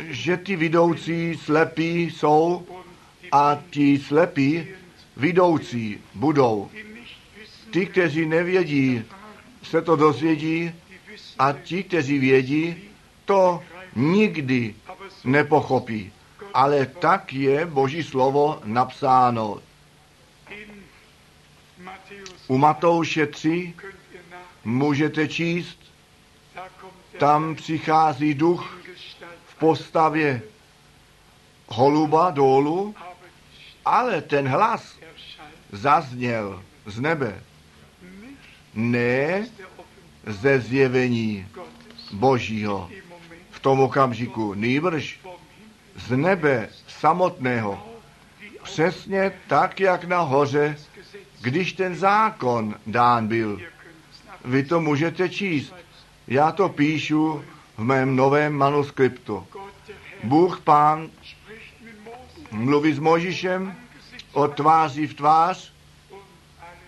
[0.09, 2.67] že ty vidoucí slepí jsou
[3.31, 4.67] a ti slepí
[5.17, 6.69] vidoucí budou.
[7.71, 9.03] Ti, kteří nevědí,
[9.63, 10.71] se to dozvědí
[11.39, 12.75] a ti, kteří vědí,
[13.25, 13.63] to
[13.95, 14.75] nikdy
[15.23, 16.11] nepochopí.
[16.53, 19.61] Ale tak je Boží slovo napsáno.
[22.49, 25.79] U Matouše 3 könnt ihr nach, můžete číst,
[27.19, 28.79] tam přichází duch
[29.47, 30.41] v postavě
[31.67, 32.95] holuba dolů,
[33.85, 34.97] ale ten hlas
[35.71, 37.43] zazněl z nebe,
[38.73, 39.47] ne
[40.27, 41.47] ze zjevení
[42.11, 42.89] Božího
[43.51, 45.19] v tom okamžiku, nýbrž
[45.95, 47.85] z nebe samotného.
[48.63, 50.77] Přesně tak, jak nahoře.
[51.41, 53.61] Když ten zákon dán byl.
[54.45, 55.73] Vy to můžete číst.
[56.27, 57.43] Já to píšu
[57.77, 59.47] v mém novém manuskriptu.
[60.23, 61.09] Bůh Pán
[62.51, 63.75] mluví s Možišem
[64.33, 65.73] od tváří v tvář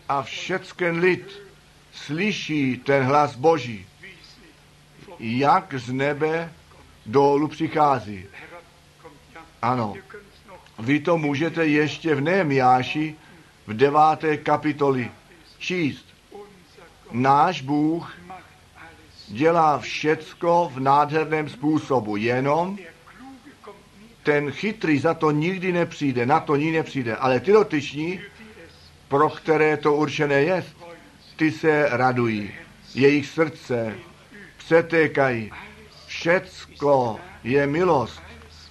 [0.10, 1.42] a všecken lid
[1.94, 3.86] slyší ten hlas Boží,
[5.20, 6.54] jak z nebe
[7.06, 8.26] dolů přichází.
[9.62, 9.94] Ano,
[10.80, 13.16] vy to můžete ještě v Nehemiáši
[13.68, 15.12] v deváté kapitoli
[15.58, 16.06] číst.
[17.12, 18.18] Náš Bůh
[19.28, 22.78] dělá všecko v nádherném způsobu, jenom
[24.24, 28.20] ten chytrý za to nikdy nepřijde, na to nikdy nepřijde, ale ty dotyční,
[29.08, 30.64] pro které to určené je,
[31.36, 32.52] ty se radují.
[32.94, 33.96] Jejich srdce
[34.58, 35.52] přetékají.
[36.06, 38.22] Všecko je milost.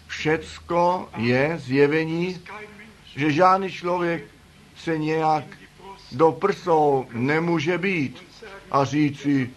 [0.06, 2.40] Všecko je zjevení,
[3.16, 4.24] že žádný člověk
[4.80, 5.44] se nějak
[6.12, 8.22] do prsou nemůže být
[8.70, 9.50] a říci,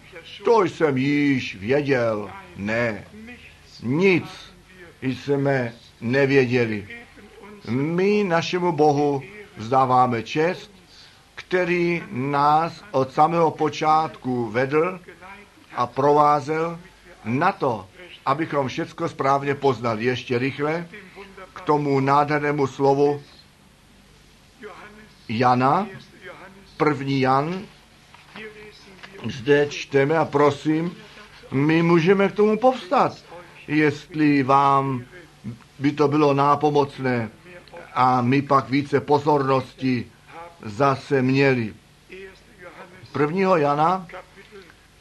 [0.44, 2.30] to jsem již věděl.
[2.56, 3.04] Ne,
[3.82, 4.24] nic
[5.02, 6.88] jsme nevěděli.
[7.70, 9.22] My našemu Bohu
[9.56, 10.70] vzdáváme čest,
[11.34, 15.00] který nás od samého počátku vedl
[15.76, 16.78] a provázel
[17.24, 17.86] na to,
[18.26, 20.04] abychom všecko správně poznali.
[20.04, 20.88] Ještě rychle
[21.54, 23.22] k tomu nádhernému slovu
[25.38, 26.00] Jana, 1.
[26.24, 26.70] Johannes.
[26.76, 27.62] první Jan,
[29.30, 30.96] zde čteme a prosím,
[31.50, 33.24] my můžeme k tomu povstat,
[33.68, 35.04] jestli vám
[35.78, 37.30] by to bylo nápomocné
[37.94, 40.06] a my pak více pozornosti
[40.62, 41.74] zase měli.
[42.08, 42.28] 1.
[42.60, 43.56] Johannes 1.
[43.56, 44.06] Jana,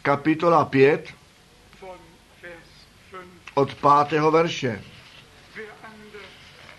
[0.02, 1.10] kapitola 5,
[1.82, 1.98] von
[2.42, 2.54] Vers
[3.12, 3.22] 5.
[3.54, 3.76] od
[4.10, 4.22] 5.
[4.32, 4.84] verše.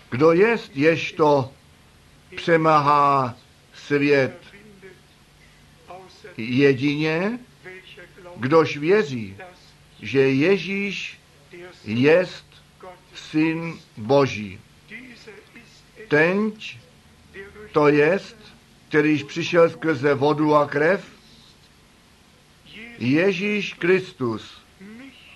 [0.09, 1.51] Kdo jest, jež to
[2.35, 3.35] přemáhá
[3.87, 4.37] svět
[6.37, 7.39] jedině,
[8.35, 9.37] kdož věří,
[10.01, 11.19] že Ježíš
[11.83, 12.45] jest
[13.15, 14.59] syn Boží.
[16.07, 16.77] Tenč
[17.71, 18.37] to jest,
[18.89, 21.05] kterýž přišel skrze vodu a krev,
[22.99, 24.61] Ježíš Kristus.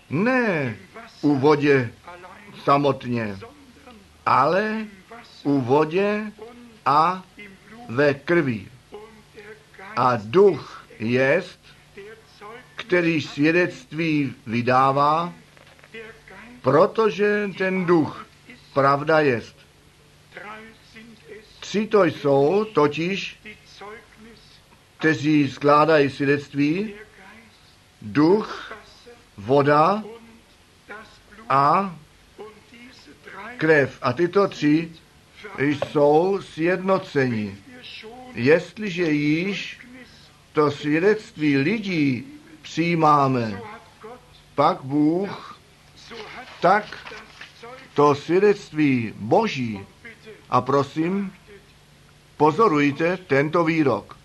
[0.09, 0.77] Ne
[1.21, 1.93] u vodě
[2.63, 3.37] samotně,
[4.25, 4.87] ale
[5.43, 6.31] u vodě
[6.85, 7.23] a
[7.89, 8.65] ve der
[9.95, 11.59] A duch jest,
[12.75, 15.33] který svědectví vydává,
[16.61, 18.25] protože ten duch
[18.73, 19.55] pravda jest.
[21.59, 23.39] Tři to jsou totiž,
[24.97, 26.93] kteří skládají svědectví,
[28.01, 28.73] duch,
[29.37, 30.03] voda
[31.49, 31.95] a
[33.57, 33.97] krev.
[34.01, 34.91] A tyto tři
[35.59, 37.57] jsou sjednoceni.
[38.39, 39.79] Jestliže již
[40.53, 42.23] to svědectví lidí
[42.61, 43.61] přijímáme,
[44.55, 45.59] pak Bůh
[46.61, 47.15] tak
[47.93, 49.79] to svědectví Boží.
[50.49, 51.33] A prosím,
[52.37, 54.17] pozorujte tento výrok.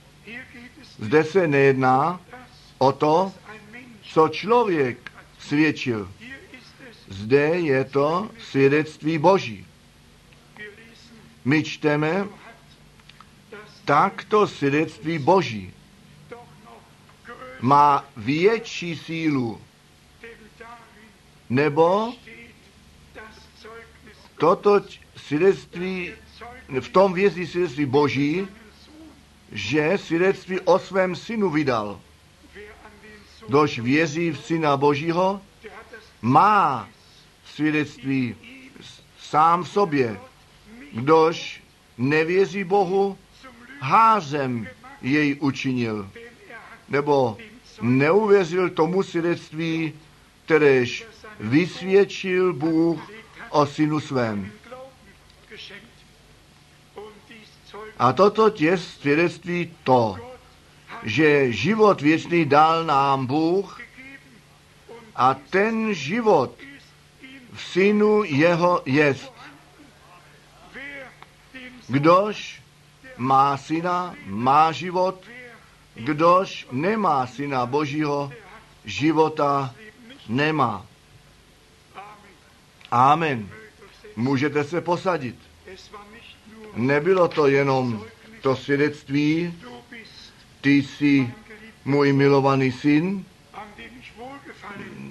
[0.98, 2.20] Zde se nejedná
[2.78, 3.32] o to,
[4.02, 6.12] co člověk svědčil.
[7.08, 9.66] Zde je to svědectví Boží.
[11.44, 12.26] My čteme
[13.84, 15.72] das takto svědectví Boží.
[17.60, 19.60] Má větší sílu,
[21.50, 22.12] nebo
[24.38, 24.80] toto
[25.16, 26.12] svědectví,
[26.80, 28.48] v tom vězí svědectví Boží,
[29.52, 32.00] že svědectví o svém synu vydal.
[33.48, 35.40] Kdož věří v syna Božího,
[36.22, 36.88] má
[37.44, 38.36] svědectví
[39.20, 40.20] sám v sobě.
[40.92, 41.62] Kdož
[41.98, 43.18] nevěří Bohu,
[43.84, 44.68] házem
[45.02, 46.10] jej učinil.
[46.88, 47.38] Nebo
[47.82, 49.92] neuvěřil tomu svědectví,
[50.44, 51.04] kteréž
[51.40, 53.10] vysvědčil Bůh
[53.50, 54.52] o synu svém.
[57.98, 60.16] A toto je svědectví to,
[61.02, 63.80] že život věčný dal nám Bůh
[65.16, 66.56] a ten život
[67.52, 69.32] v synu jeho jest.
[71.88, 72.63] Kdož
[73.16, 75.24] má syna, má život,
[75.94, 78.32] kdož nemá syna Božího,
[78.84, 79.74] života
[80.28, 80.86] nemá.
[82.90, 83.48] Amen.
[84.16, 85.36] Můžete se posadit.
[86.74, 88.04] Nebylo to jenom
[88.40, 89.54] to svědectví,
[90.60, 91.30] ty jsi
[91.84, 93.24] můj milovaný syn,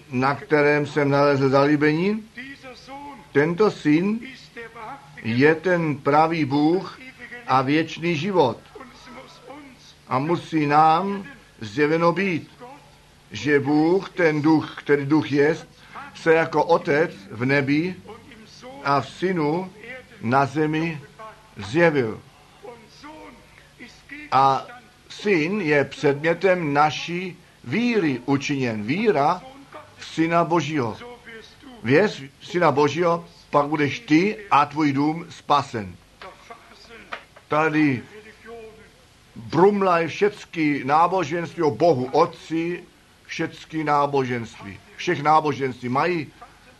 [0.10, 2.30] na kterém jsem nalezl zalíbení.
[3.32, 4.20] Tento syn
[5.24, 7.00] je ten pravý Bůh
[7.54, 8.58] a věčný život.
[10.08, 11.26] A musí nám
[11.62, 12.52] zjeveno být,
[13.32, 15.68] že Bůh, ten duch, který duch jest,
[16.16, 17.96] se jako otec v nebi
[18.84, 19.72] a v synu
[20.22, 21.02] na zemi
[21.58, 22.22] zjevil.
[24.32, 24.66] A
[25.10, 28.84] syn je předmětem naší víry učiněn.
[28.84, 29.42] Víra
[29.98, 30.98] v syna Božího.
[31.84, 35.96] Věř syna Božího, pak budeš ty a tvůj dům spasen.
[37.54, 38.02] Tady
[39.36, 42.84] brumlají všecky náboženství o Bohu Otci,
[43.26, 44.80] všecky náboženství.
[44.96, 46.28] Všech náboženství mají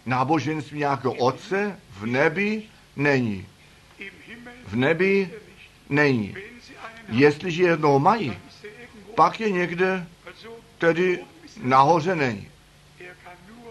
[0.06, 2.64] náboženství nějakého Otce v nebi
[2.96, 3.48] není.
[4.68, 5.30] V nebi
[5.90, 6.36] není.
[7.10, 8.38] Jestliže jednoho mají,
[9.16, 10.08] pak je někde,
[10.78, 11.20] tedy
[11.62, 12.48] nahoře není.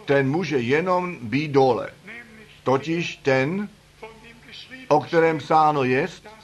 [0.05, 1.91] Ten může jenom být dole.
[2.63, 3.69] Totiž ten,
[4.89, 6.42] o kterém psáno jest,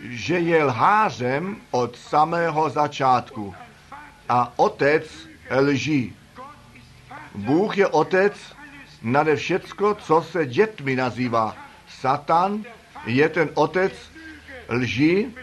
[0.00, 3.54] že je lhářem od samého začátku.
[4.28, 5.28] A otec
[5.60, 6.16] lží.
[7.34, 8.32] Bůh je otec
[9.02, 11.56] nade všecko, co se dětmi nazývá.
[11.88, 12.64] Satan
[13.06, 13.92] je ten otec
[14.68, 15.34] lží,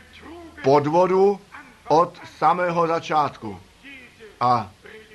[0.63, 1.39] podvodu
[1.87, 3.59] od samého začátku.
[4.39, 4.71] A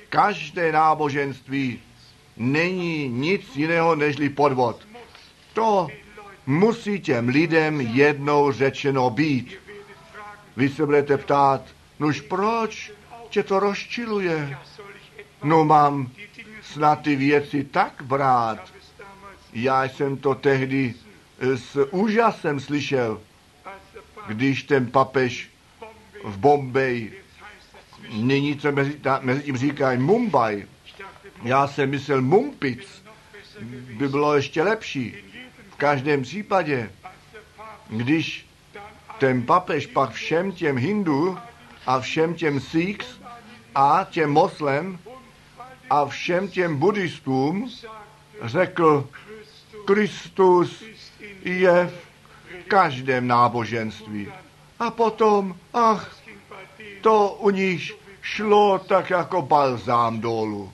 [0.09, 1.81] každé náboženství
[2.37, 4.87] není nic jiného nežli podvod.
[5.53, 5.87] To
[6.45, 9.59] musí těm lidem jednou řečeno být.
[10.57, 11.61] Vy se budete ptát,
[11.99, 12.91] nož proč
[13.29, 14.57] tě to rozčiluje?
[15.43, 16.11] No mám
[16.61, 18.73] snad ty věci tak brát.
[19.53, 20.93] Já jsem to tehdy
[21.39, 23.21] eh, s úžasem slyšel,
[24.27, 25.49] když ten papež
[26.23, 30.67] Bombay, v zwischen, nyní se mezi, mezi tím říkají Mumbai,
[31.43, 33.03] já jsem myslel Mumpic,
[33.97, 35.15] by bylo ještě lepší.
[35.83, 36.91] Každém případě,
[37.89, 38.47] když
[39.17, 41.37] ten papež pak všem těm Hindu
[41.85, 43.07] a všem těm Sikhs
[43.75, 44.99] a těm Moslem
[45.89, 47.71] a všem těm buddhistům
[48.41, 49.09] řekl,
[49.85, 50.83] Kristus
[51.43, 51.91] je
[52.61, 54.27] v každém náboženství.
[54.79, 56.15] A potom, ach,
[57.01, 57.91] to u nich
[58.21, 60.73] šlo tak jako balzám dolů.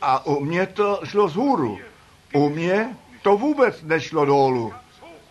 [0.00, 1.78] A u mě to šlo z hůru.
[2.32, 2.96] U mě
[3.26, 4.74] to vůbec nešlo dolů.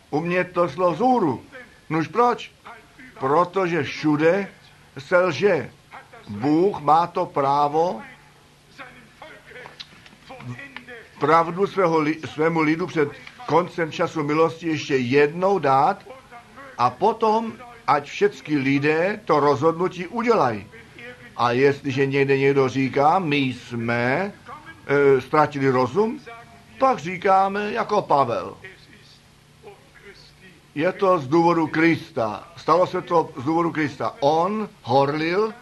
[0.10, 1.44] U mě to šlo z hůru.
[1.90, 2.52] Nož proč?
[3.20, 4.48] Protože všude
[4.98, 5.72] se lže.
[6.30, 8.02] Bůh má to právo
[11.20, 13.10] pravdu svého, li- svému lidu před
[13.46, 16.04] koncem času milosti ještě jednou dát
[16.78, 17.54] a potom,
[17.88, 20.68] ať všechny lidé to rozhodnutí udělají.
[21.38, 24.34] A jestliže někde někdo říká, my jsme
[24.88, 26.20] e, ztratili rozum,
[26.80, 28.58] pak říkáme jako Pavel.
[30.76, 32.48] Je to z důvodu Krista.
[32.58, 34.16] Stalo se to z důvodu Krista.
[34.20, 35.54] On horlil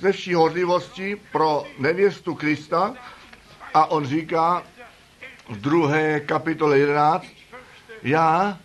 [0.00, 2.94] ze vší horlivosti pro nevěstu Krista
[3.74, 4.62] a on říká
[5.48, 7.26] v druhé kapitole 11,
[8.02, 8.58] já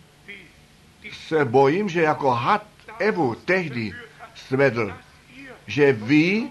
[1.12, 2.66] se bojím, že jako had
[2.98, 3.92] Evu tehdy
[4.34, 4.92] svedl,
[5.66, 6.48] že vy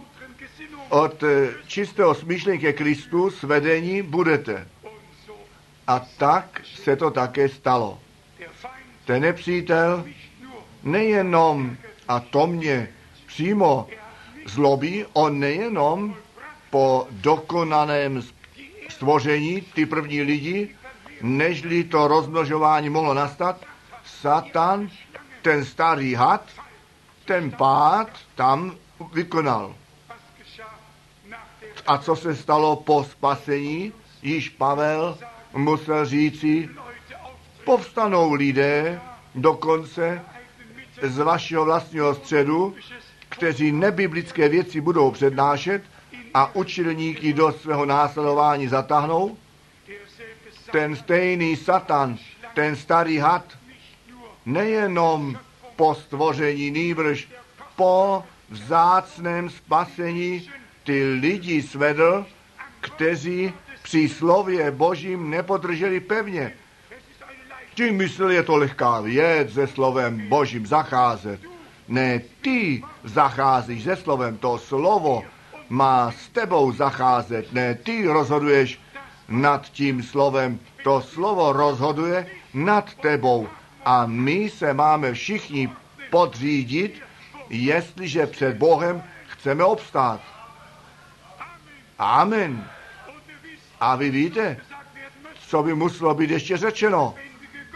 [0.90, 1.24] od
[1.68, 4.68] čistého smýšlení ke Kristu svedení budete.
[5.88, 8.00] A tak se to také stalo.
[9.06, 10.06] Ten nepřítel
[10.84, 11.78] nejenom,
[12.08, 12.90] a to mě
[13.26, 13.88] přímo
[14.46, 16.16] zlobí, on nejenom
[16.70, 18.22] po dokonaném
[18.90, 20.76] stvoření, ty první lidi,
[21.22, 23.66] nežli to rozmnožování mohlo nastat,
[24.06, 24.90] Satan,
[25.42, 26.46] ten starý had,
[27.26, 28.76] ten pád tam
[29.14, 29.76] vykonal.
[31.88, 35.18] A co se stalo po spasení, již Pavel
[35.54, 36.70] musel říci,
[37.66, 39.02] povstanou lidé
[39.36, 40.22] dokonce
[41.02, 42.76] z vašeho vlastního středu,
[43.30, 45.84] kteří nebiblické věci budou přednášet
[46.34, 49.38] a učilníky do svého následování zatáhnou,
[50.72, 52.18] ten stejný Satan,
[52.54, 53.44] ten starý had,
[54.46, 55.40] nejenom
[55.76, 57.28] po stvoření, nýbrž
[57.76, 60.50] po vzácném spasení
[60.84, 62.26] ty lidi svedl,
[62.82, 63.54] kteří
[63.94, 66.54] při slově Božím nepodrželi pevně.
[67.76, 71.40] Ti mysleli, je to lehká věc se slovem Božím zacházet.
[71.88, 75.24] Ne, ty zacházíš se slovem, to slovo
[75.70, 77.54] má s tebou zacházet.
[77.54, 78.82] Ne, ty rozhoduješ
[79.30, 83.48] nad tím slovem, to slovo rozhoduje nad tebou.
[83.86, 85.70] A my se máme všichni
[86.10, 87.02] podřídit,
[87.50, 90.22] jestliže před Bohem chceme obstát.
[92.00, 92.73] Amen.
[93.84, 94.58] A vy víte,
[95.48, 97.16] co by muselo být ještě řečeno.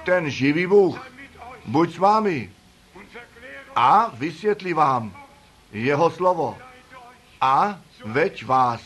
[0.05, 1.11] Ten živý Bůh,
[1.65, 2.51] buď s vámi
[3.75, 5.11] a vysvětlí vám
[5.71, 6.57] jeho slovo
[7.41, 8.81] a veď vás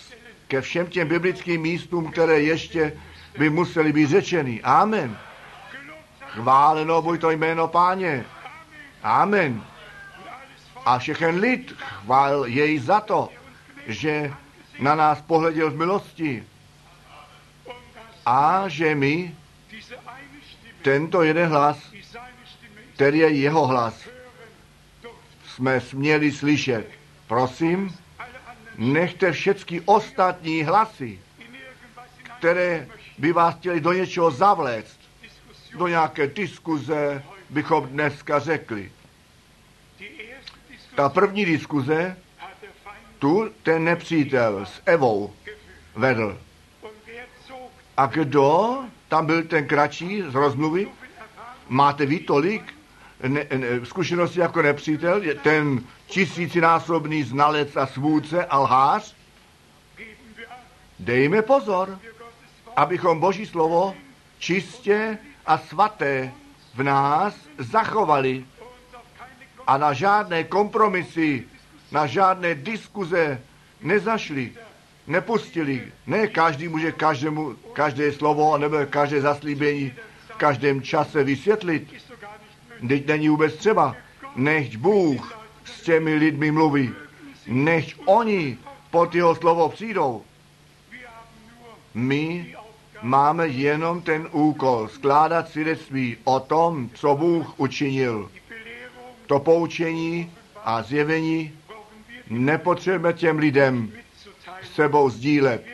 [0.48, 2.94] ke všem těm biblickým místům, které ještě
[3.38, 4.62] by museli být řečeny.
[4.64, 5.18] Amen.
[6.20, 8.26] Chváleno buď to jméno páně.
[9.04, 9.64] Amen.
[10.86, 13.30] A všechen lid chvál jej za to,
[13.88, 14.34] že
[14.80, 16.46] na nás pohleděl v milosti
[18.26, 19.36] a že my
[20.82, 21.94] tento jeden hlas,
[22.94, 24.08] který je jeho hlas,
[25.46, 26.88] jsme směli slyšet.
[27.28, 27.96] Prosím,
[28.78, 31.20] nechte všechny ostatní hlasy,
[32.38, 32.88] které
[33.18, 35.00] by vás chtěli do něčeho zavléct,
[35.78, 38.92] do nějaké diskuze, bychom dneska řekli.
[40.96, 42.18] Ta první diskuze,
[43.20, 45.34] tu ten nepřítel s Evou
[45.96, 46.38] vedl.
[47.98, 48.78] A kdo
[49.08, 50.88] tam byl ten kratší z rozmluvy?
[51.68, 52.74] Máte vy tolik
[53.28, 55.22] ne, ne, zkušenosti jako nepřítel?
[55.44, 59.16] Ten tisícinásobný znalec a svůdce a lhář?
[61.00, 62.00] Dejme pozor,
[62.76, 63.96] abychom Boží slovo
[64.40, 66.32] čistě a svaté
[66.76, 68.46] v nás zachovali
[69.68, 71.48] a na žádné kompromisy,
[71.92, 73.42] na žádné diskuze
[73.82, 74.54] nezašli,
[75.08, 75.92] nepustili.
[76.08, 79.94] Ne každý může každému, každé slovo nebo každé zaslíbení
[80.28, 81.88] v každém čase vysvětlit.
[82.88, 83.96] Teď není vůbec třeba.
[84.36, 86.92] Nechť Bůh s těmi lidmi mluví.
[87.48, 88.58] Nechť oni
[88.92, 90.24] pod jeho slovo přijdou.
[91.94, 92.56] My
[93.02, 98.32] máme jenom ten úkol skládat svědectví o tom, co Bůh učinil.
[99.28, 100.32] To poučení
[100.64, 101.52] a zjevení
[102.30, 103.92] nepotřebujeme těm lidem.
[104.76, 105.66] Sebou sdílet.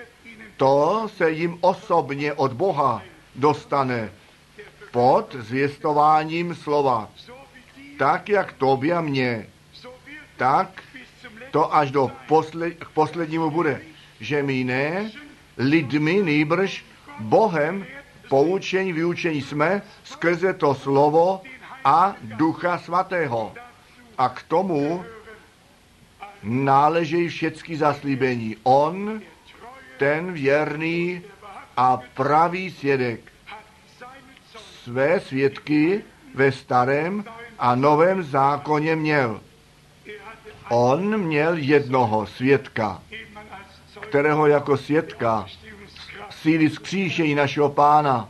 [0.58, 3.02] To se jim osobně od Boha
[3.36, 4.10] dostane
[4.92, 7.10] pod zvěstováním slova.
[8.00, 9.48] Tak jak tobě a mně,
[10.38, 10.84] tak
[11.52, 13.82] to až do posled, k poslednímu bude.
[14.20, 15.12] Že my ne
[15.58, 16.86] lidmi, nýbrž
[17.20, 17.86] Bohem
[18.30, 21.42] poučení, vyučení jsme skrze to slovo
[21.86, 23.54] a ducha svatého.
[24.18, 25.06] A k tomu
[26.44, 28.56] náležejí všechny zaslíbení.
[28.64, 29.22] On,
[29.98, 31.22] ten věrný
[31.78, 33.20] a pravý svědek,
[34.84, 36.04] své svědky
[36.36, 37.26] ve starém
[37.60, 39.42] a novém zákoně měl.
[40.70, 43.02] On měl jednoho svědka,
[44.00, 45.46] kterého jako svědka
[46.30, 48.30] síly skříšení našeho pána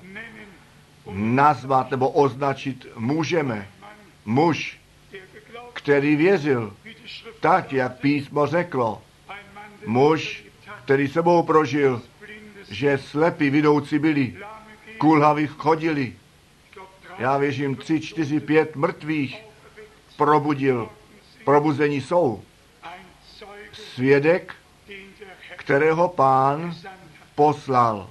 [1.11, 3.67] nazvat nebo označit můžeme.
[4.25, 4.79] Muž,
[5.73, 6.73] který věřil,
[7.39, 9.01] tak jak písmo řeklo.
[9.85, 10.43] Muž,
[10.83, 12.01] který sebou prožil,
[12.69, 14.35] že slepí vidoucí byli,
[14.97, 16.13] kulhaví chodili.
[17.17, 19.43] Já věřím, tři, čtyři, pět mrtvých
[20.17, 20.89] probudil.
[21.45, 22.43] Probuzení jsou.
[23.71, 24.55] Svědek,
[25.55, 26.75] kterého pán
[27.35, 28.09] poslal.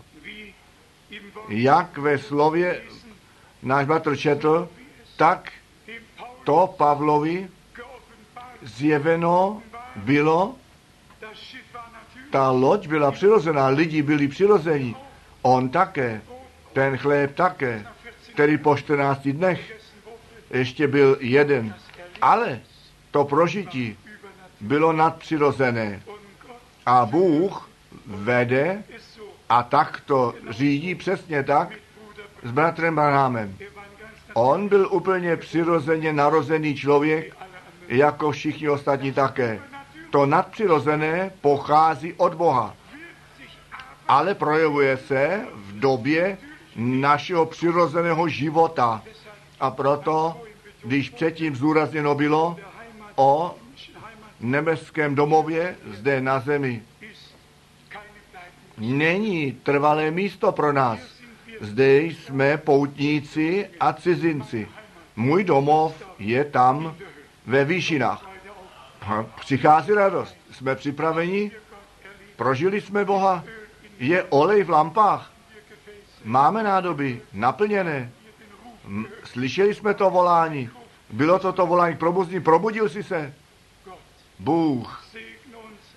[1.49, 2.83] Jak ve slově
[3.63, 4.69] náš bratr četl,
[5.17, 5.53] tak
[6.45, 7.49] to Pavlovi
[8.67, 9.63] zjeveno
[9.97, 10.55] bylo,
[12.31, 14.97] ta loď byla přirozená, lidi byli přirození.
[15.43, 16.21] On také,
[16.73, 17.87] ten chléb také,
[18.33, 19.77] který po 14 dnech
[20.51, 21.75] ještě byl jeden.
[22.23, 22.61] Ale
[23.11, 23.99] to prožití
[24.61, 26.03] bylo nadpřirozené.
[26.87, 27.69] A Bůh
[28.07, 28.83] vede
[29.49, 31.69] a tak to řídí přesně tak
[32.43, 33.57] s bratrem Branhamem.
[34.35, 37.37] On byl úplně přirozeně narozený člověk.
[37.89, 39.61] Jako všichni ostatní také.
[40.11, 42.75] To nadpřirozené pochází od Boha,
[44.09, 46.39] ale projevuje se v době
[46.77, 49.03] našeho přirozeného života.
[49.61, 50.43] A proto,
[50.85, 52.57] když předtím zúrazněno bylo
[53.17, 53.55] o
[54.41, 56.83] nebeském domově zde na zemi,
[58.79, 60.99] není trvalé místo pro nás.
[61.61, 64.69] Zde jsme poutníci a cizinci.
[65.17, 66.97] Můj domov je tam
[67.47, 68.27] ve výšinách.
[69.41, 70.37] Přichází radost.
[70.53, 71.51] Jsme připraveni?
[72.37, 73.45] Prožili jsme Boha?
[73.99, 75.31] Je olej v lampách?
[76.25, 78.11] Máme nádoby naplněné?
[79.25, 80.71] Slyšeli jsme to volání?
[81.11, 82.41] Bylo to to volání probuzní?
[82.41, 83.35] Probudil jsi se?
[84.39, 85.05] Bůh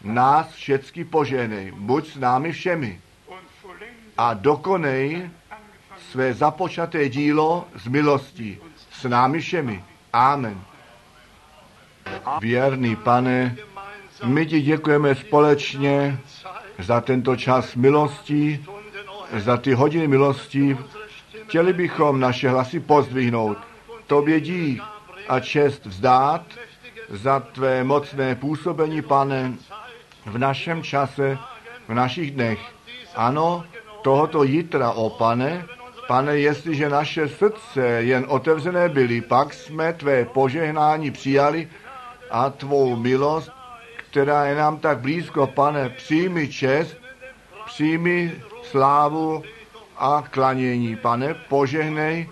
[0.04, 1.72] nás všecky poženej.
[1.72, 3.02] Buď s námi všemi.
[4.18, 5.30] a dokonej
[6.12, 8.58] své započaté dílo z milostí
[8.92, 9.84] s námi všemi.
[10.14, 10.62] Amen.
[12.42, 13.56] Věrný pane,
[14.24, 16.20] my ti děkujeme společně
[16.80, 18.66] za tento čas milostí,
[19.38, 20.78] za ty hodiny milostí.
[21.48, 23.58] Chtěli bychom naše hlasy pozdvihnout.
[24.08, 24.82] Tobě dík
[25.30, 26.42] a čest vzdát
[27.10, 29.54] za tvé mocné působení, pane,
[30.26, 31.38] v našem čase,
[31.88, 32.60] v našich dnech.
[33.16, 33.64] Ano,
[34.02, 35.66] tohoto jitra, o pane,
[36.08, 41.68] pane, jestliže naše srdce jen otevřené byly, pak jsme tvé požehnání přijali
[42.32, 43.52] a tvou milost,
[43.96, 46.98] která je nám tak blízko, pane, přijmi čest,
[47.66, 48.34] přijmi
[48.64, 49.44] slávu
[49.98, 50.96] a klanění.
[50.96, 52.30] Pane, požehnej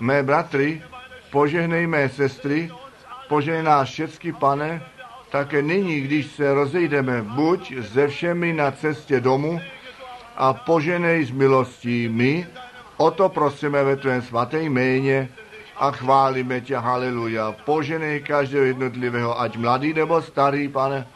[0.00, 0.82] mé bratry,
[1.30, 2.70] požehnej mé sestry,
[3.28, 4.82] požehnej nás všecky, pane,
[5.30, 9.60] také nyní, když se rozejdeme, buď se všemi na cestě domů
[10.36, 12.46] a poženej z milostí my,
[12.96, 15.28] o to prosíme ve tvém svaté jméně
[15.78, 17.52] a chválíme tě, haleluja.
[17.64, 21.06] Poženej každého jednotlivého, ať mladý nebo starý, pane,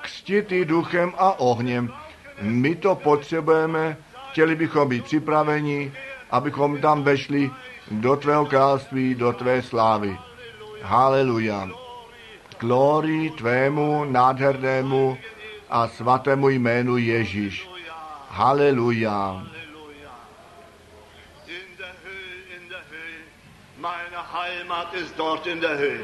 [0.00, 1.92] křtitý duchem a ohněm.
[2.40, 3.96] My to potřebujeme,
[4.30, 5.92] chtěli bychom být připraveni,
[6.30, 7.50] abychom tam vešli
[7.90, 10.18] do tvého království, do tvé slávy.
[10.82, 11.68] Haleluja.
[12.60, 15.18] Glorii tvému nádhernému
[15.70, 17.68] a svatému jménu Ježíš.
[18.28, 19.46] Haleluja.
[21.46, 23.24] In der Höhe, in der Höhe.
[23.86, 26.00] Meine Heimat ist dort in der Höhe.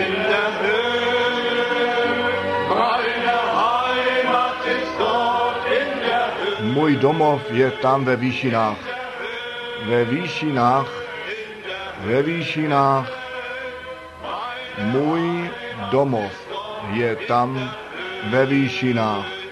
[0.00, 0.96] In der Höhe.
[6.60, 8.76] Můj domov je tam ve výšinách.
[9.88, 10.90] Ve výšinách,
[11.98, 13.08] ve výšinách.
[14.78, 15.50] Můj
[15.90, 16.32] domov
[16.92, 17.70] je tam
[18.30, 19.45] ve výšinách.